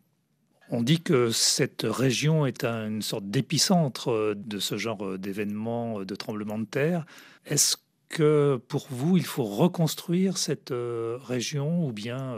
On 0.70 0.82
dit 0.82 1.02
que 1.02 1.30
cette 1.30 1.86
région 1.88 2.46
est 2.46 2.64
une 2.64 3.02
sorte 3.02 3.28
d'épicentre 3.30 4.10
euh, 4.10 4.34
de 4.36 4.58
ce 4.58 4.76
genre 4.76 5.04
euh, 5.04 5.18
d'événements, 5.18 6.04
de 6.04 6.14
tremblements 6.14 6.58
de 6.58 6.64
terre. 6.64 7.04
Est-ce 7.46 7.76
que 8.08 8.60
pour 8.68 8.86
vous, 8.90 9.16
il 9.16 9.24
faut 9.24 9.44
reconstruire 9.44 10.38
cette 10.38 10.72
région 10.72 11.84
ou 11.86 11.92
bien 11.92 12.36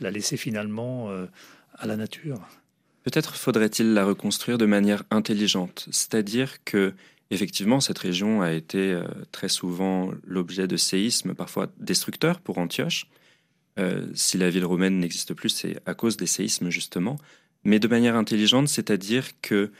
la 0.00 0.10
laisser 0.10 0.38
finalement 0.38 1.10
à 1.74 1.86
la 1.86 1.96
nature? 1.96 2.40
Peut-être 3.02 3.34
faudrait-il 3.34 3.94
la 3.94 4.04
reconstruire 4.04 4.58
de 4.58 4.66
manière 4.66 5.02
intelligente, 5.10 5.88
c'est-à-dire 5.90 6.62
que 6.64 6.94
effectivement 7.30 7.80
cette 7.80 7.98
région 7.98 8.42
a 8.42 8.52
été 8.52 8.92
euh, 8.92 9.04
très 9.32 9.48
souvent 9.48 10.12
l'objet 10.24 10.68
de 10.68 10.76
séismes 10.76 11.34
parfois 11.34 11.68
destructeurs 11.78 12.40
pour 12.40 12.58
Antioche. 12.58 13.08
Euh, 13.78 14.06
si 14.14 14.38
la 14.38 14.50
ville 14.50 14.66
romaine 14.66 15.00
n'existe 15.00 15.34
plus, 15.34 15.48
c'est 15.48 15.80
à 15.84 15.94
cause 15.94 16.16
des 16.16 16.26
séismes 16.26 16.70
justement, 16.70 17.16
mais 17.64 17.78
de 17.78 17.88
manière 17.88 18.16
intelligente, 18.16 18.68
c'est-à-dire 18.68 19.40
que 19.40 19.70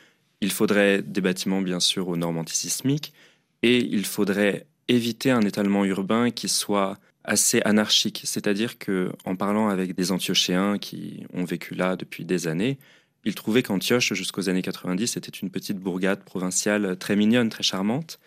il 0.41 0.51
faudrait 0.51 1.03
des 1.03 1.21
bâtiments 1.21 1.63
bien 1.63 1.81
sûr 1.81 2.09
aux 2.09 2.17
normes 2.17 2.39
antisismiques 2.39 3.13
et 3.63 3.79
il 3.79 4.05
faudrait 4.05 4.67
éviter 4.89 5.31
un 5.31 5.43
étalement 5.43 5.85
urbain 5.85 6.31
qui 6.31 6.49
soit 6.49 6.99
assez 7.25 7.63
anarchique, 7.65 8.23
c'est-à-dire 8.25 8.79
que 8.79 9.13
en 9.25 9.37
parlant 9.37 9.69
avec 9.69 9.95
des 9.95 10.11
Antiochéens 10.11 10.79
qui 10.79 11.25
ont 11.33 11.45
vécu 11.45 11.75
là 11.75 11.95
depuis 11.95 12.25
des 12.25 12.49
années, 12.49 12.79
il 13.25 13.35
trouvait 13.35 13.63
qu'Antioche, 13.63 14.13
jusqu'aux 14.15 14.49
années 14.49 14.63
90, 14.63 15.17
était 15.17 15.31
une 15.31 15.51
petite 15.51 15.79
bourgade 15.79 16.25
provinciale 16.25 16.97
très 16.99 17.15
mignonne, 17.15 17.49
très 17.49 17.63
charmante. 17.63 18.19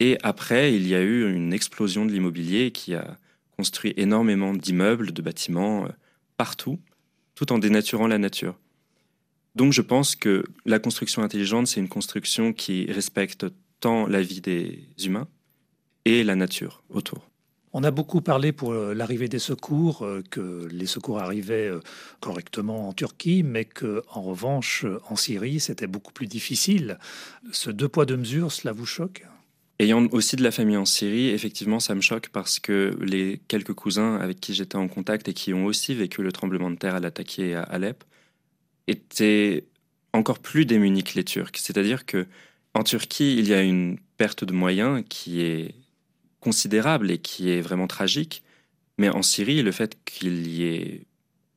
Et 0.00 0.18
après, 0.22 0.74
il 0.74 0.86
y 0.86 0.94
a 0.94 1.00
eu 1.00 1.32
une 1.32 1.52
explosion 1.52 2.04
de 2.04 2.12
l'immobilier 2.12 2.70
qui 2.70 2.94
a 2.94 3.16
construit 3.56 3.94
énormément 3.96 4.52
d'immeubles, 4.52 5.12
de 5.12 5.22
bâtiments 5.22 5.86
euh, 5.86 5.88
partout, 6.36 6.78
tout 7.34 7.52
en 7.52 7.58
dénaturant 7.58 8.06
la 8.06 8.18
nature. 8.18 8.58
Donc 9.54 9.72
je 9.72 9.82
pense 9.82 10.16
que 10.16 10.44
la 10.66 10.78
construction 10.78 11.22
intelligente, 11.22 11.68
c'est 11.68 11.80
une 11.80 11.88
construction 11.88 12.52
qui 12.52 12.90
respecte 12.90 13.46
tant 13.80 14.06
la 14.06 14.22
vie 14.22 14.40
des 14.40 14.88
humains 15.04 15.28
et 16.04 16.24
la 16.24 16.34
nature 16.34 16.82
autour. 16.90 17.30
On 17.76 17.82
a 17.82 17.90
beaucoup 17.90 18.20
parlé 18.20 18.52
pour 18.52 18.72
euh, 18.72 18.94
l'arrivée 18.94 19.28
des 19.28 19.40
secours, 19.40 20.04
euh, 20.04 20.22
que 20.30 20.68
les 20.70 20.86
secours 20.86 21.18
arrivaient 21.18 21.66
euh, 21.66 21.80
correctement 22.20 22.88
en 22.88 22.92
Turquie, 22.92 23.42
mais 23.42 23.64
que 23.64 24.04
en 24.12 24.22
revanche 24.22 24.86
en 25.10 25.16
Syrie 25.16 25.58
c'était 25.58 25.88
beaucoup 25.88 26.12
plus 26.12 26.28
difficile. 26.28 26.98
Ce 27.50 27.70
deux 27.70 27.88
poids 27.88 28.06
deux 28.06 28.16
mesures, 28.16 28.52
cela 28.52 28.72
vous 28.72 28.86
choque? 28.86 29.26
Ayant 29.80 30.06
aussi 30.12 30.36
de 30.36 30.44
la 30.44 30.52
famille 30.52 30.76
en 30.76 30.84
Syrie, 30.84 31.30
effectivement, 31.30 31.80
ça 31.80 31.96
me 31.96 32.00
choque 32.00 32.28
parce 32.28 32.60
que 32.60 32.96
les 33.00 33.40
quelques 33.48 33.74
cousins 33.74 34.18
avec 34.18 34.38
qui 34.38 34.54
j'étais 34.54 34.76
en 34.76 34.86
contact 34.86 35.26
et 35.26 35.32
qui 35.32 35.52
ont 35.52 35.64
aussi 35.64 35.96
vécu 35.96 36.22
le 36.22 36.30
tremblement 36.30 36.70
de 36.70 36.76
terre 36.76 36.94
à 36.94 37.00
l'attaquer 37.00 37.56
à 37.56 37.62
Alep 37.64 38.04
étaient 38.86 39.64
encore 40.12 40.38
plus 40.38 40.66
démunis 40.66 41.04
que 41.04 41.14
les 41.14 41.24
Turcs. 41.24 41.56
C'est-à-dire 41.56 42.06
que 42.06 42.26
en 42.74 42.82
Turquie, 42.82 43.36
il 43.38 43.48
y 43.48 43.54
a 43.54 43.62
une 43.62 43.98
perte 44.16 44.44
de 44.44 44.52
moyens 44.52 45.04
qui 45.08 45.42
est 45.42 45.74
considérable 46.40 47.10
et 47.10 47.18
qui 47.18 47.50
est 47.50 47.60
vraiment 47.60 47.86
tragique. 47.86 48.42
Mais 48.98 49.08
en 49.08 49.22
Syrie, 49.22 49.62
le 49.62 49.72
fait 49.72 49.96
qu'il 50.04 50.46
y 50.48 50.64
ait 50.64 51.06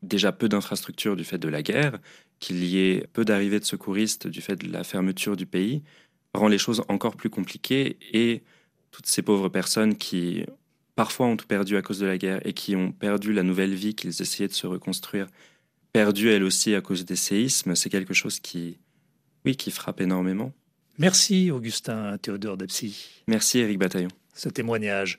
déjà 0.04 0.32
peu 0.32 0.48
d'infrastructures 0.50 1.16
du 1.16 1.24
fait 1.24 1.38
de 1.38 1.50
la 1.50 1.64
guerre, 1.64 2.00
qu'il 2.40 2.64
y 2.64 2.80
ait 2.80 3.08
peu 3.14 3.26
d'arrivées 3.26 3.60
de 3.60 3.66
secouristes 3.66 4.28
du 4.28 4.42
fait 4.42 4.56
de 4.56 4.72
la 4.72 4.84
fermeture 4.84 5.36
du 5.36 5.46
pays, 5.46 5.84
rend 6.34 6.48
les 6.48 6.58
choses 6.58 6.84
encore 6.88 7.16
plus 7.16 7.30
compliquées 7.30 7.98
et 8.14 8.44
toutes 8.92 9.08
ces 9.08 9.22
pauvres 9.22 9.50
personnes 9.50 9.96
qui 9.96 10.46
parfois 10.96 11.28
ont 11.28 11.38
tout 11.38 11.48
perdu 11.48 11.78
à 11.78 11.82
cause 11.82 12.00
de 12.00 12.06
la 12.06 12.18
guerre 12.18 12.46
et 12.46 12.54
qui 12.54 12.76
ont 12.76 12.92
perdu 12.92 13.34
la 13.34 13.44
nouvelle 13.44 13.74
vie 13.74 13.96
qu'ils 13.96 14.22
essayaient 14.22 14.48
de 14.48 14.54
se 14.54 14.68
reconstruire, 14.68 15.28
perdu 15.98 16.30
elles 16.30 16.44
aussi 16.44 16.76
à 16.76 16.82
cause 16.82 17.06
des 17.06 17.16
séismes, 17.16 17.74
c'est 17.74 17.90
quelque 17.90 18.14
chose 18.14 18.40
qui, 18.40 18.78
oui, 19.46 19.56
qui 19.56 19.72
frappe 19.72 20.00
énormément. 20.00 20.52
Merci 21.00 21.50
Augustin 21.50 22.20
Théodore 22.20 22.56
Depsy. 22.56 23.24
Merci 23.28 23.60
Eric 23.60 23.80
Bataillon 23.80 24.10
ce 24.36 24.48
témoignage 24.50 25.18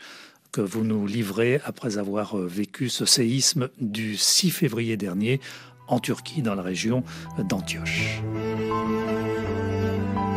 que 0.53 0.61
vous 0.61 0.85
nous 0.85 1.05
livrez 1.09 1.61
après 1.65 1.99
avoir 1.99 2.39
euh, 2.39 2.47
vécu 2.47 2.89
ce 2.89 3.05
séisme 3.05 3.71
du 3.81 4.17
6 4.17 4.51
février 4.53 4.97
dernier 4.97 5.41
en 5.89 5.99
Turquie, 5.99 6.43
dans 6.43 6.55
la 6.55 6.63
région 6.63 7.03
d'Antioche. 7.49 8.21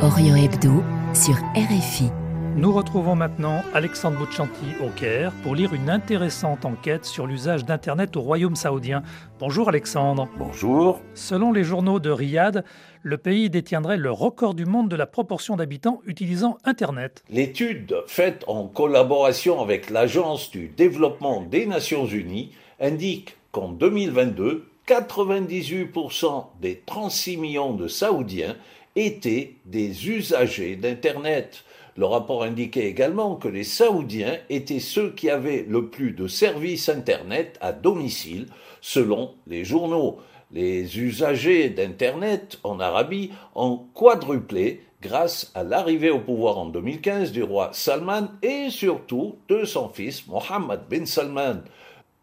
Orient 0.01 0.36
Hebdo 0.38 0.83
sur 1.13 1.36
RFI. 1.55 2.10
Nous 2.58 2.74
retrouvons 2.74 3.15
maintenant 3.15 3.63
Alexandre 3.74 4.17
Bouchanti 4.17 4.65
au 4.84 4.89
Caire 4.89 5.31
pour 5.41 5.55
lire 5.55 5.74
une 5.74 5.89
intéressante 5.89 6.65
enquête 6.65 7.05
sur 7.05 7.25
l'usage 7.25 7.63
d'Internet 7.63 8.17
au 8.17 8.22
Royaume 8.22 8.58
saoudien. 8.58 9.03
Bonjour 9.39 9.70
Alexandre. 9.70 10.27
Bonjour. 10.38 11.00
Selon 11.13 11.53
les 11.53 11.63
journaux 11.63 12.00
de 12.00 12.10
Riyad, 12.10 12.65
le 13.03 13.17
pays 13.17 13.50
détiendrait 13.50 13.96
le 13.96 14.12
record 14.12 14.53
du 14.53 14.65
monde 14.65 14.89
de 14.89 14.98
la 14.98 15.05
proportion 15.05 15.55
d'habitants 15.55 16.01
utilisant 16.05 16.58
Internet. 16.65 17.24
L'étude 17.29 17.96
faite 18.05 18.43
en 18.48 18.67
collaboration 18.67 19.62
avec 19.62 19.89
l'Agence 19.89 20.51
du 20.51 20.67
développement 20.67 21.41
des 21.41 21.65
Nations 21.65 22.05
Unies 22.05 22.51
indique 22.81 23.38
qu'en 23.53 23.70
2022, 23.70 24.67
98% 24.88 26.46
des 26.60 26.81
36 26.86 27.38
millions 27.38 27.74
de 27.74 27.88
Saoudiens 27.88 28.58
étaient 28.98 29.55
des 29.65 30.10
usagers 30.10 30.75
d'Internet. 30.75 31.63
Le 32.01 32.08
rapport 32.08 32.41
indiquait 32.41 32.88
également 32.88 33.36
que 33.36 33.48
les 33.48 33.63
Saoudiens 33.63 34.39
étaient 34.50 34.79
ceux 34.79 35.12
qui 35.12 35.29
avaient 35.29 35.67
le 35.70 35.89
plus 35.89 36.13
de 36.13 36.25
services 36.25 36.89
Internet 36.89 37.60
à 37.62 37.74
domicile, 37.74 38.48
selon 38.81 39.36
les 39.46 39.63
journaux. 39.63 40.17
Les 40.51 40.98
usagers 40.98 41.70
d'Internet 41.70 42.58
en 42.63 42.79
Arabie 42.79 43.29
ont 43.53 43.81
quadruplé 43.93 44.81
grâce 45.03 45.51
à 45.53 45.63
l'arrivée 45.63 46.10
au 46.10 46.17
pouvoir 46.17 46.58
en 46.58 46.65
2015 46.65 47.31
du 47.31 47.43
roi 47.43 47.70
Salman 47.72 48.29
et 48.41 48.72
surtout 48.72 49.36
de 49.48 49.63
son 49.63 49.88
fils 49.89 50.25
Mohammed 50.25 50.79
bin 50.89 51.05
Salman. 51.05 51.62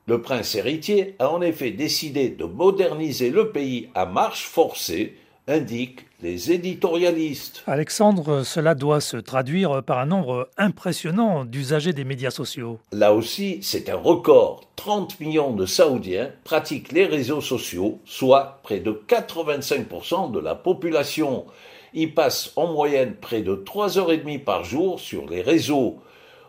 Le 0.07 0.21
prince 0.21 0.57
héritier 0.57 1.15
a 1.21 1.31
en 1.31 1.41
effet 1.41 1.71
décidé 1.71 2.31
de 2.31 2.47
moderniser 2.47 3.31
le 3.31 3.53
pays 3.53 3.91
à 3.95 4.07
marche 4.07 4.43
forcée 4.43 5.15
indiquent 5.49 6.07
les 6.23 6.53
éditorialistes. 6.53 7.63
Alexandre, 7.67 8.43
cela 8.43 8.75
doit 8.75 9.01
se 9.01 9.17
traduire 9.17 9.83
par 9.83 9.99
un 9.99 10.07
nombre 10.07 10.49
impressionnant 10.57 11.45
d'usagers 11.45 11.93
des 11.93 12.05
médias 12.05 12.31
sociaux. 12.31 12.79
Là 12.93 13.15
aussi, 13.15 13.61
c'est 13.63 13.89
un 13.89 13.97
record. 13.97 14.63
30 14.77 15.21
millions 15.21 15.53
de 15.53 15.67
Saoudiens 15.67 16.31
pratiquent 16.45 16.93
les 16.93 17.07
réseaux 17.07 17.41
sociaux, 17.41 18.01
soit 18.05 18.61
près 18.63 18.81
de 18.81 19.01
85% 19.09 20.33
de 20.33 20.39
la 20.41 20.55
population. 20.55 21.47
Ils 21.95 22.15
passent 22.15 22.53
en 22.57 22.73
moyenne 22.73 23.15
près 23.15 23.43
de 23.43 23.55
3 23.55 23.99
heures 23.99 24.13
et 24.13 24.19
demie 24.19 24.39
par 24.39 24.65
jour 24.65 25.01
sur 25.01 25.29
les 25.29 25.41
réseaux. 25.41 25.99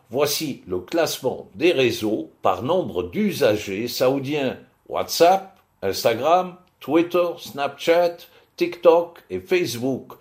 Voici 0.09 0.63
le 0.67 0.79
classement 0.79 1.47
des 1.53 1.71
réseaux 1.71 2.31
par 2.41 2.63
nombre 2.63 3.03
d'usagers 3.03 3.87
saoudiens. 3.87 4.57
WhatsApp, 4.87 5.55
Instagram, 5.83 6.55
Twitter, 6.79 7.27
Snapchat, 7.37 8.17
TikTok 8.59 9.23
et 9.29 9.39
Facebook. 9.39 10.15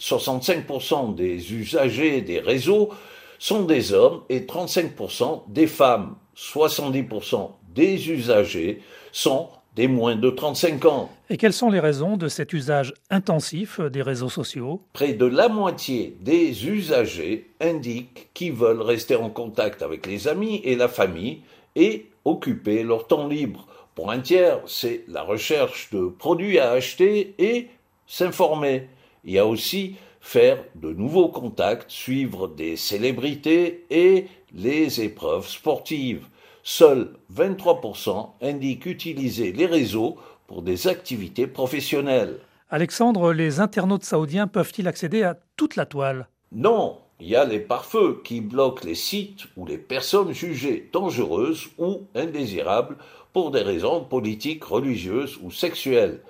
65% 0.00 1.14
des 1.14 1.52
usagers 1.52 2.22
des 2.22 2.40
réseaux 2.40 2.90
sont 3.38 3.62
des 3.62 3.92
hommes 3.92 4.22
et 4.28 4.40
35% 4.40 5.42
des 5.46 5.68
femmes. 5.68 6.16
70% 6.36 7.52
des 7.72 8.10
usagers 8.10 8.82
sont 9.12 9.46
des 9.76 9.86
moins 9.86 10.16
de 10.16 10.28
35 10.28 10.84
ans. 10.86 11.10
Et 11.30 11.36
quelles 11.36 11.52
sont 11.52 11.70
les 11.70 11.78
raisons 11.78 12.16
de 12.16 12.26
cet 12.26 12.52
usage 12.52 12.94
intensif 13.10 13.80
des 13.80 14.02
réseaux 14.02 14.28
sociaux? 14.28 14.80
Près 14.92 15.12
de 15.12 15.26
la 15.26 15.48
moitié 15.48 16.16
des 16.20 16.66
usagers 16.66 17.48
indiquent 17.60 18.28
qu'ils 18.34 18.54
veulent 18.54 18.82
rester 18.82 19.14
en 19.14 19.30
contact 19.30 19.82
avec 19.82 20.06
les 20.06 20.26
amis 20.26 20.60
et 20.64 20.74
la 20.74 20.88
famille 20.88 21.42
et 21.76 22.06
occuper 22.24 22.82
leur 22.82 23.06
temps 23.06 23.28
libre. 23.28 23.68
Pour 23.94 24.10
un 24.10 24.18
tiers, 24.18 24.58
c'est 24.66 25.04
la 25.06 25.22
recherche 25.22 25.90
de 25.92 26.08
produits 26.08 26.58
à 26.58 26.72
acheter 26.72 27.34
et 27.38 27.68
s'informer. 28.06 28.88
Il 29.24 29.32
y 29.32 29.38
a 29.38 29.46
aussi 29.46 29.96
faire 30.20 30.64
de 30.74 30.92
nouveaux 30.92 31.28
contacts, 31.28 31.90
suivre 31.90 32.48
des 32.48 32.76
célébrités 32.76 33.84
et 33.90 34.26
les 34.54 35.02
épreuves 35.02 35.48
sportives. 35.48 36.26
Seuls 36.62 37.10
23% 37.34 38.30
indiquent 38.40 38.86
utiliser 38.86 39.52
les 39.52 39.66
réseaux 39.66 40.16
pour 40.46 40.62
des 40.62 40.88
activités 40.88 41.46
professionnelles. 41.46 42.38
Alexandre, 42.70 43.32
les 43.32 43.60
internautes 43.60 44.04
saoudiens 44.04 44.46
peuvent-ils 44.46 44.88
accéder 44.88 45.22
à 45.22 45.38
toute 45.56 45.76
la 45.76 45.86
toile? 45.86 46.28
Non, 46.52 46.98
il 47.20 47.28
y 47.28 47.36
a 47.36 47.44
les 47.44 47.60
pare-feux 47.60 48.20
qui 48.24 48.40
bloquent 48.40 48.86
les 48.86 48.94
sites 48.94 49.46
ou 49.56 49.66
les 49.66 49.78
personnes 49.78 50.32
jugées 50.32 50.88
dangereuses 50.92 51.68
ou 51.78 52.02
indésirables 52.14 52.96
pour 53.32 53.50
des 53.50 53.62
raisons 53.62 54.02
politiques, 54.04 54.64
religieuses 54.64 55.38
ou 55.42 55.50
sexuelles. 55.50 56.20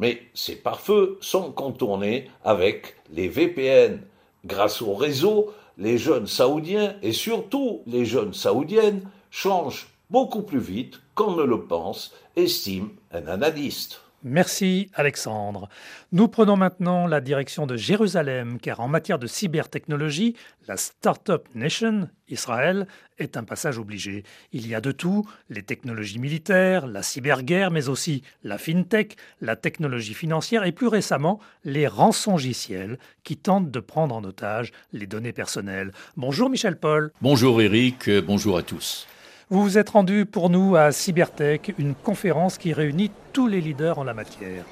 Mais 0.00 0.22
ces 0.32 0.56
pare-feux 0.56 1.18
sont 1.20 1.52
contournés 1.52 2.28
avec 2.42 2.96
les 3.12 3.28
VPN. 3.28 4.00
Grâce 4.46 4.80
au 4.80 4.94
réseau, 4.94 5.52
les 5.76 5.98
jeunes 5.98 6.26
saoudiens 6.26 6.96
et 7.02 7.12
surtout 7.12 7.82
les 7.86 8.06
jeunes 8.06 8.32
saoudiennes 8.32 9.02
changent 9.30 9.88
beaucoup 10.08 10.42
plus 10.42 10.58
vite 10.58 11.00
qu'on 11.14 11.36
ne 11.36 11.42
le 11.42 11.66
pense, 11.66 12.14
estime 12.34 12.88
un 13.12 13.26
analyste. 13.26 14.00
Merci 14.22 14.90
Alexandre. 14.94 15.70
Nous 16.12 16.28
prenons 16.28 16.56
maintenant 16.56 17.06
la 17.06 17.22
direction 17.22 17.66
de 17.66 17.76
Jérusalem 17.76 18.58
car 18.60 18.80
en 18.80 18.88
matière 18.88 19.18
de 19.18 19.26
cybertechnologie, 19.26 20.36
la 20.68 20.76
Startup 20.76 21.42
Nation, 21.54 22.08
Israël, 22.28 22.86
est 23.18 23.38
un 23.38 23.44
passage 23.44 23.78
obligé. 23.78 24.24
Il 24.52 24.66
y 24.66 24.74
a 24.74 24.82
de 24.82 24.92
tout, 24.92 25.26
les 25.48 25.62
technologies 25.62 26.18
militaires, 26.18 26.86
la 26.86 27.02
cyberguerre, 27.02 27.70
mais 27.70 27.88
aussi 27.88 28.22
la 28.44 28.58
fintech, 28.58 29.16
la 29.40 29.56
technologie 29.56 30.14
financière 30.14 30.64
et 30.64 30.72
plus 30.72 30.88
récemment 30.88 31.40
les 31.64 31.86
rançongiciels 31.86 32.98
qui 33.24 33.38
tentent 33.38 33.70
de 33.70 33.80
prendre 33.80 34.14
en 34.14 34.24
otage 34.24 34.70
les 34.92 35.06
données 35.06 35.32
personnelles. 35.32 35.92
Bonjour 36.16 36.50
Michel 36.50 36.76
Paul. 36.76 37.10
Bonjour 37.22 37.62
Eric, 37.62 38.10
bonjour 38.26 38.58
à 38.58 38.62
tous. 38.62 39.06
Vous 39.52 39.62
vous 39.62 39.78
êtes 39.78 39.90
rendu 39.90 40.26
pour 40.26 40.48
nous 40.48 40.76
à 40.76 40.92
Cybertech, 40.92 41.74
une 41.76 41.96
conférence 41.96 42.56
qui 42.56 42.72
réunit 42.72 43.10
tous 43.32 43.48
les 43.48 43.60
leaders 43.60 43.98
en 43.98 44.04
la 44.04 44.14
matière. 44.14 44.64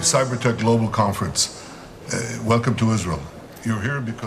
Cybertech 0.00 0.58
Global. 0.58 0.88
Uh. 2.12 3.39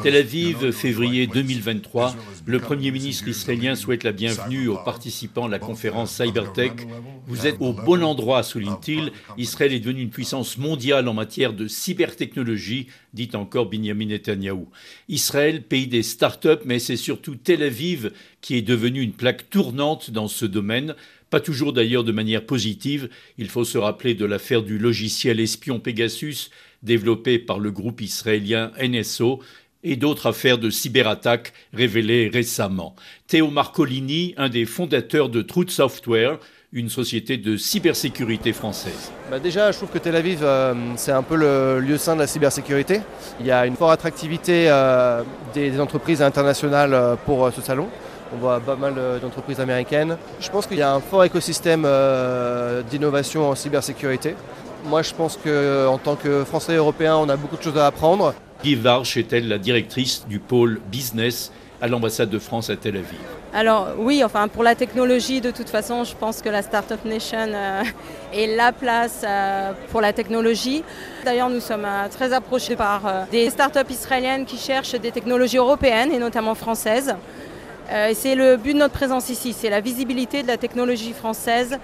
Tel 0.04 0.16
Aviv, 0.16 0.72
février 0.72 1.26
2023, 1.26 2.16
le 2.46 2.60
Premier 2.60 2.92
ministre 2.92 3.28
israélien 3.28 3.76
souhaite 3.76 4.04
la 4.04 4.12
bienvenue 4.12 4.68
aux 4.68 4.78
participants 4.78 5.46
à 5.46 5.50
la 5.50 5.58
conférence 5.58 6.16
Cybertech. 6.16 6.88
Vous 7.26 7.48
êtes 7.48 7.56
au 7.60 7.74
bon 7.74 8.04
endroit, 8.04 8.44
souligne-t-il. 8.44 9.12
Israël 9.38 9.74
est 9.74 9.80
devenu 9.80 10.02
une 10.02 10.12
puissance 10.12 10.58
mondiale 10.58 11.08
en 11.08 11.14
matière 11.14 11.54
de 11.54 11.68
cybertechnologie, 11.68 12.88
dit 13.14 13.30
encore 13.34 13.70
Benjamin 13.70 14.08
Netanyahu. 14.08 14.66
Israël, 15.10 15.64
pays 15.64 15.88
des 15.88 16.04
startups, 16.04 16.64
mais 16.66 16.78
c'est 16.78 16.98
surtout 16.98 17.36
Tel 17.36 17.64
Aviv 17.64 18.12
qui 18.42 18.56
est 18.56 18.62
devenu 18.62 19.02
une 19.02 19.14
plaque 19.14 19.50
tournante 19.50 20.12
dans 20.12 20.28
ce 20.28 20.46
domaine. 20.46 20.96
Pas 21.32 21.40
toujours 21.40 21.74
d'ailleurs 21.74 22.04
de 22.04 22.12
manière 22.12 22.46
positive. 22.46 23.10
Il 23.40 23.50
faut 23.50 23.66
se 23.66 23.80
rappeler 23.80 24.14
de 24.14 24.26
l'affaire 24.26 24.62
du 24.62 24.78
logiciel 24.78 25.40
espion 25.40 25.80
Pegasus 25.80 26.52
développé 26.84 27.40
par 27.40 27.60
le 27.60 27.72
groupe 27.72 28.02
israélien 28.02 28.72
NSO 28.82 29.40
et 29.84 29.96
d'autres 29.96 30.28
affaires 30.28 30.58
de 30.58 30.70
cyberattaques 30.70 31.54
révélées 31.74 32.30
récemment. 32.32 32.96
Théo 33.28 33.50
Marcolini, 33.50 34.34
un 34.38 34.50
des 34.50 34.66
fondateurs 34.66 35.30
de 35.30 35.42
Truth 35.42 35.72
Software, 35.72 36.40
une 36.74 36.90
société 36.90 37.38
de 37.38 37.56
cybersécurité 37.56 38.52
française. 38.52 39.12
Bah 39.30 39.40
déjà, 39.40 39.72
je 39.72 39.78
trouve 39.78 39.90
que 39.90 40.00
Tel 40.00 40.16
Aviv, 40.16 40.40
euh, 40.42 40.74
c'est 40.96 41.12
un 41.12 41.22
peu 41.22 41.36
le 41.36 41.80
lieu 41.80 41.98
sain 41.98 42.16
de 42.16 42.20
la 42.20 42.28
cybersécurité. 42.28 43.02
Il 43.40 43.46
y 43.46 43.52
a 43.52 43.68
une 43.68 43.76
forte 43.76 43.94
attractivité 43.94 44.66
euh, 44.70 45.22
des, 45.54 45.80
entreprises 45.80 46.24
internationales 46.24 46.94
euh, 46.96 47.16
pour 47.16 47.52
ce 47.54 47.62
salon. 47.62 47.90
On 48.34 48.38
voit 48.38 48.60
pas 48.60 48.76
mal 48.76 48.96
d'entreprises 49.22 49.60
américaines. 49.60 50.18
Je 50.40 50.50
pense 50.50 50.66
qu'il 50.66 50.78
y 50.78 50.82
a 50.82 50.92
un 50.92 51.00
fort 51.00 51.24
écosystème 51.24 51.88
d'innovation 52.90 53.48
en 53.48 53.54
cybersécurité. 53.54 54.34
Moi, 54.86 55.02
je 55.02 55.14
pense 55.14 55.38
qu'en 55.38 55.98
tant 55.98 56.16
que 56.16 56.44
Français 56.44 56.74
et 56.74 56.78
Européens, 56.78 57.16
on 57.16 57.30
a 57.30 57.38
beaucoup 57.38 57.56
de 57.56 57.64
choses 57.64 57.78
à 57.78 57.88
apprendre. 57.88 58.34
Guy 58.64 58.76
Varche 58.76 59.16
est-elle 59.18 59.48
la 59.48 59.58
directrice 59.58 60.26
du 60.28 60.40
pôle 60.40 60.82
business 60.92 61.52
à 61.82 61.88
l'ambassade 61.88 62.30
de 62.30 62.40
France 62.40 62.70
à 62.70 62.76
Tel 62.76 62.98
Aviv? 62.98 63.20
Alors 63.54 63.90
oui, 63.98 64.24
enfin 64.24 64.48
pour 64.48 64.64
la 64.64 64.76
technologie, 64.76 65.42
de 65.42 65.52
toute 65.52 65.70
façon, 65.70 66.04
je 66.04 66.16
pense 66.16 66.42
que 66.42 66.50
la 66.50 66.62
Startup 66.62 67.04
Nation 67.06 67.50
euh, 67.50 67.84
est 68.34 68.56
la 68.56 68.72
place 68.72 69.22
euh, 69.24 69.72
pour 69.92 70.02
la 70.02 70.12
technologie. 70.12 70.84
D'ailleurs, 71.24 71.50
nous 71.50 71.60
sommes 71.60 71.86
euh, 71.86 72.08
très 72.10 72.34
approchés 72.34 72.76
par 72.76 73.28
des 73.32 73.50
startups 73.50 73.92
israéliennes 73.92 74.46
qui 74.46 74.58
cherchent 74.58 74.96
des 74.96 75.12
technologies 75.12 75.58
européennes 75.58 76.12
et 76.12 76.20
notamment 76.20 76.56
françaises. 76.56 77.16
et 77.92 78.14
c'est 78.14 78.36
le 78.36 78.58
but 78.58 78.74
de 78.74 78.80
notre 78.80 78.94
présence 78.94 79.30
ici, 79.30 79.54
c'est 79.54 79.70
la 79.70 79.82
visibilité 79.82 80.42
de 80.42 80.48
la 80.48 80.58
technologie 80.58 81.14
française 81.14 81.78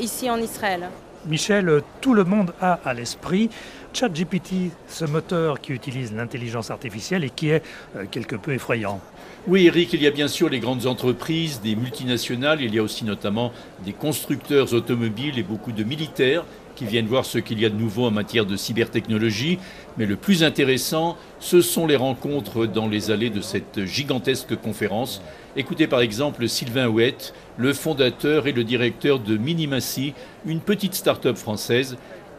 ici 0.00 0.28
en 0.28 0.38
Israël. 0.38 0.88
Michel, 1.26 1.82
tout 2.00 2.14
le 2.14 2.24
monde 2.24 2.52
a 2.60 2.80
à 2.84 2.94
l'esprit 2.94 3.50
ChatGPT, 3.92 4.70
ce 4.88 5.04
moteur 5.04 5.60
qui 5.60 5.72
utilise 5.72 6.12
l'intelligence 6.12 6.70
artificielle 6.70 7.24
et 7.24 7.30
qui 7.30 7.50
est 7.50 7.62
euh, 7.96 8.04
quelque 8.10 8.36
peu 8.36 8.52
effrayant. 8.52 9.00
Oui, 9.46 9.66
Eric, 9.66 9.92
il 9.92 10.02
y 10.02 10.06
a 10.06 10.10
bien 10.10 10.28
sûr 10.28 10.48
les 10.48 10.60
grandes 10.60 10.86
entreprises, 10.86 11.60
des 11.60 11.74
multinationales, 11.74 12.62
il 12.62 12.74
y 12.74 12.78
a 12.78 12.82
aussi 12.82 13.04
notamment 13.04 13.52
des 13.84 13.92
constructeurs 13.92 14.72
automobiles 14.74 15.38
et 15.38 15.42
beaucoup 15.42 15.72
de 15.72 15.82
militaires 15.82 16.44
qui 16.76 16.84
viennent 16.84 17.06
voir 17.06 17.24
ce 17.24 17.38
qu'il 17.38 17.60
y 17.60 17.66
a 17.66 17.68
de 17.68 17.76
nouveau 17.76 18.06
en 18.06 18.10
matière 18.10 18.46
de 18.46 18.56
cybertechnologie. 18.56 19.58
Mais 19.98 20.06
le 20.06 20.16
plus 20.16 20.42
intéressant, 20.42 21.16
ce 21.38 21.60
sont 21.60 21.86
les 21.86 21.96
rencontres 21.96 22.66
dans 22.66 22.88
les 22.88 23.10
allées 23.10 23.30
de 23.30 23.40
cette 23.40 23.84
gigantesque 23.84 24.56
conférence. 24.56 25.22
Écoutez 25.56 25.86
par 25.86 26.00
exemple 26.00 26.48
Sylvain 26.48 26.88
Houette, 26.88 27.34
le 27.56 27.72
fondateur 27.72 28.46
et 28.46 28.52
le 28.52 28.64
directeur 28.64 29.18
de 29.18 29.36
Minimacy, 29.36 30.14
une 30.46 30.60
petite 30.60 30.94
start-up 30.94 31.36
française. 31.36 31.96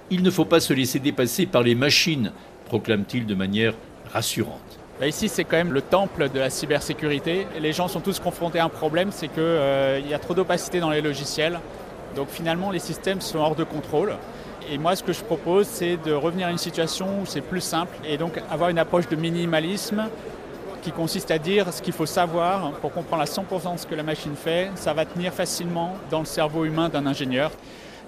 Il 0.10 0.24
ne 0.24 0.30
faut 0.30 0.46
pas 0.46 0.60
se 0.60 0.74
laisser 0.74 1.00
dépasser 1.00 1.46
par 1.46 1.64
les 1.64 1.76
machines, 1.76 2.32
proclame-t-il 2.66 3.26
de 3.26 3.36
manière 3.36 3.74
rassurante. 4.12 4.80
Bah, 5.02 5.08
ici, 5.08 5.30
c'est 5.30 5.46
quand 5.46 5.58
même 5.58 5.74
le 5.74 5.82
temple 5.82 6.30
de 6.30 6.40
la 6.40 6.52
cybersécurité. 6.52 7.48
Les 7.60 7.74
gens 7.74 7.88
sont 7.88 8.02
tous 8.02 8.20
confrontés 8.20 8.60
à 8.60 8.66
un 8.66 8.70
problème, 8.70 9.10
c'est 9.12 9.30
qu'il 9.30 9.42
euh, 9.42 10.00
y 10.00 10.14
a 10.14 10.20
trop 10.20 10.36
d'opacité 10.36 10.80
dans 10.80 10.92
les 10.92 11.02
logiciels. 11.02 11.60
Donc 12.16 12.30
finalement, 12.30 12.72
les 12.72 12.80
systèmes 12.80 13.22
sont 13.22 13.40
hors 13.40 13.56
de 13.56 13.64
contrôle. 13.64 14.16
Et 14.70 14.78
moi, 14.78 14.96
ce 14.96 15.04
que 15.04 15.14
je 15.14 15.24
propose, 15.24 15.68
c'est 15.68 15.98
de 15.98 16.14
revenir 16.14 16.48
à 16.48 16.52
une 16.52 16.58
situation 16.58 17.22
où 17.22 17.26
c'est 17.26 17.42
plus 17.42 17.62
simple 17.62 17.96
et 18.08 18.18
donc 18.18 18.34
avoir 18.50 18.70
une 18.70 18.80
approche 18.80 19.08
de 19.08 19.16
minimalisme 19.16 20.08
qui 20.82 20.92
consiste 20.92 21.32
à 21.32 21.38
dire 21.38 21.72
ce 21.72 21.82
qu'il 21.82 21.94
faut 21.94 22.06
savoir 22.06 22.72
pour 22.74 22.92
comprendre 22.92 23.22
à 23.22 23.26
100% 23.26 23.78
ce 23.78 23.86
que 23.86 23.96
la 23.96 24.04
machine 24.04 24.36
fait. 24.36 24.72
Ça 24.76 24.94
va 24.94 25.06
tenir 25.06 25.34
facilement 25.34 25.96
dans 26.10 26.20
le 26.20 26.26
cerveau 26.26 26.66
humain 26.66 26.90
d'un 26.90 27.06
ingénieur. 27.06 27.52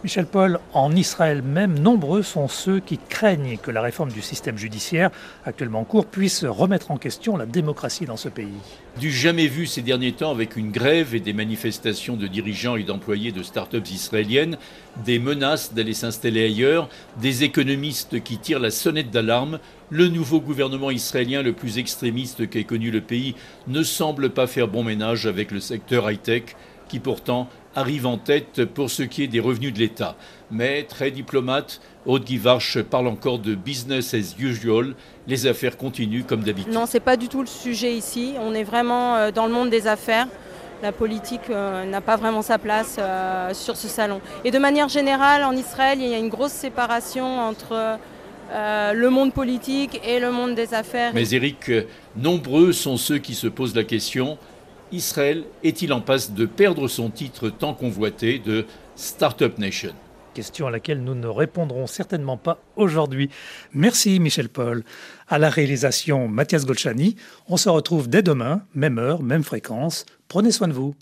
Michel 0.04 0.26
Paul, 0.26 0.60
en 0.74 0.94
Israël 0.94 1.42
même, 1.42 1.80
nombreux 1.80 2.24
sont 2.24 2.50
ceux 2.50 2.82
qui 2.82 2.98
craignent 2.98 3.58
que 3.58 3.72
la 3.72 3.82
réforme 3.82 4.12
du 4.12 4.22
système 4.22 4.58
judiciaire 4.58 5.10
actuellement 5.46 5.80
en 5.80 5.84
cours 5.86 6.08
puisse 6.08 6.44
remettre 6.44 6.92
en 6.92 6.98
question 6.98 7.38
la 7.38 7.46
démocratie 7.46 8.04
dans 8.04 8.18
ce 8.18 8.28
pays. 8.28 8.52
Du 9.00 9.10
jamais 9.10 9.48
vu 9.48 9.66
ces 9.66 9.82
derniers 9.82 10.12
temps 10.12 10.32
avec 10.32 10.58
une 10.58 10.72
grève 10.72 11.16
et 11.16 11.22
des 11.22 11.32
manifestations 11.32 12.18
de 12.18 12.28
dirigeants 12.28 12.76
et 12.76 12.84
d'employés 12.84 13.32
de 13.32 13.44
start-up 13.44 13.90
israéliennes, 13.90 14.58
des 15.06 15.20
menaces 15.20 15.74
d'aller 15.74 15.94
s'installer 15.94 16.44
ailleurs, 16.44 16.90
des 17.22 17.46
économistes 17.46 18.22
qui 18.22 18.40
tirent 18.40 18.60
la 18.60 18.72
sonnette 18.72 19.10
d'alarme, 19.10 19.60
le 19.90 20.10
nouveau 20.10 20.42
gouvernement 20.42 20.92
israélien 20.92 21.42
le 21.44 21.54
plus 21.54 21.78
extrémiste 21.78 22.50
qu'ait 22.50 22.66
connu 22.66 22.92
le 22.92 23.00
pays 23.00 23.36
ne 23.68 23.84
semble 23.84 24.32
pas 24.32 24.48
faire 24.48 24.68
bon 24.68 24.84
ménage 24.84 25.28
avec 25.28 25.52
le 25.52 25.62
secteur 25.62 26.12
high-tech 26.12 26.58
qui 26.90 27.00
pourtant 27.00 27.48
arrive 27.76 28.06
en 28.06 28.18
tête 28.18 28.66
pour 28.66 28.90
ce 28.90 29.04
qui 29.04 29.24
est 29.24 29.28
des 29.28 29.40
revenus 29.40 29.74
de 29.74 29.80
l'État. 29.80 30.16
Mais, 30.52 30.84
très 30.84 31.12
diplomate, 31.12 31.82
Aude 32.06 32.24
Guivarch 32.24 32.82
parle 32.82 33.08
encore 33.08 33.40
de 33.40 33.56
business 33.56 34.14
as 34.14 34.36
usual. 34.40 34.94
Les 35.28 35.48
affaires 35.48 35.78
continuent 35.78 36.24
comme 36.24 36.44
d'habitude. 36.44 36.74
Non, 36.74 36.86
ce 36.86 36.94
n'est 36.94 37.00
pas 37.00 37.18
du 37.18 37.28
tout 37.28 37.42
le 37.42 37.48
sujet 37.48 37.94
ici. 37.94 38.34
On 38.40 38.54
est 38.54 38.64
vraiment 38.64 39.16
euh, 39.16 39.32
dans 39.32 39.48
le 39.48 39.54
monde 39.54 39.70
des 39.70 39.88
affaires. 39.88 40.28
La 40.82 40.92
politique 40.92 41.50
euh, 41.50 41.86
n'a 41.86 42.02
pas 42.02 42.18
vraiment 42.18 42.42
sa 42.42 42.58
place 42.58 42.98
euh, 43.00 43.54
sur 43.54 43.78
ce 43.78 43.88
salon. 43.88 44.20
Et 44.44 44.52
de 44.52 44.60
manière 44.60 44.90
générale, 44.90 45.44
en 45.44 45.54
Israël, 45.54 46.00
il 46.02 46.08
y 46.08 46.14
a 46.14 46.18
une 46.18 46.30
grosse 46.30 46.52
séparation 46.52 47.40
entre 47.40 47.98
le 48.56 49.10
monde 49.10 49.34
politique 49.34 50.00
et 50.06 50.20
le 50.20 50.30
monde 50.30 50.54
des 50.54 50.76
affaires. 50.76 51.12
Mais 51.16 51.28
Eric, 51.32 51.72
nombreux 52.16 52.72
sont 52.72 52.98
ceux 52.98 53.18
qui 53.18 53.34
se 53.34 53.48
posent 53.48 53.74
la 53.74 53.84
question 53.84 54.38
Israël 54.94 55.44
est-il 55.64 55.92
en 55.92 56.02
passe 56.02 56.34
de 56.34 56.46
perdre 56.46 56.88
son 56.88 57.10
titre 57.10 57.50
tant 57.50 57.74
convoité 57.74 58.38
de 58.38 58.66
Startup 58.96 59.58
Nation 59.58 59.94
Question 60.36 60.68
à 60.68 60.72
laquelle 60.72 61.04
nous 61.04 61.16
ne 61.16 61.28
répondrons 61.28 61.88
certainement 61.88 62.38
pas 62.38 62.60
aujourd'hui. 62.76 63.30
Merci 63.74 64.20
Michel 64.20 64.50
Paul. 64.50 64.84
À 65.28 65.40
la 65.40 65.50
réalisation 65.50 66.28
Mathias 66.28 66.66
Golchani. 66.66 67.16
On 67.48 67.58
se 67.58 67.70
retrouve 67.70 68.08
dès 68.08 68.22
demain, 68.22 68.62
même 68.76 69.00
heure, 69.00 69.24
même 69.24 69.44
fréquence. 69.44 70.06
Prenez 70.28 70.52
soin 70.52 70.68
de 70.68 70.74
vous. 70.74 70.96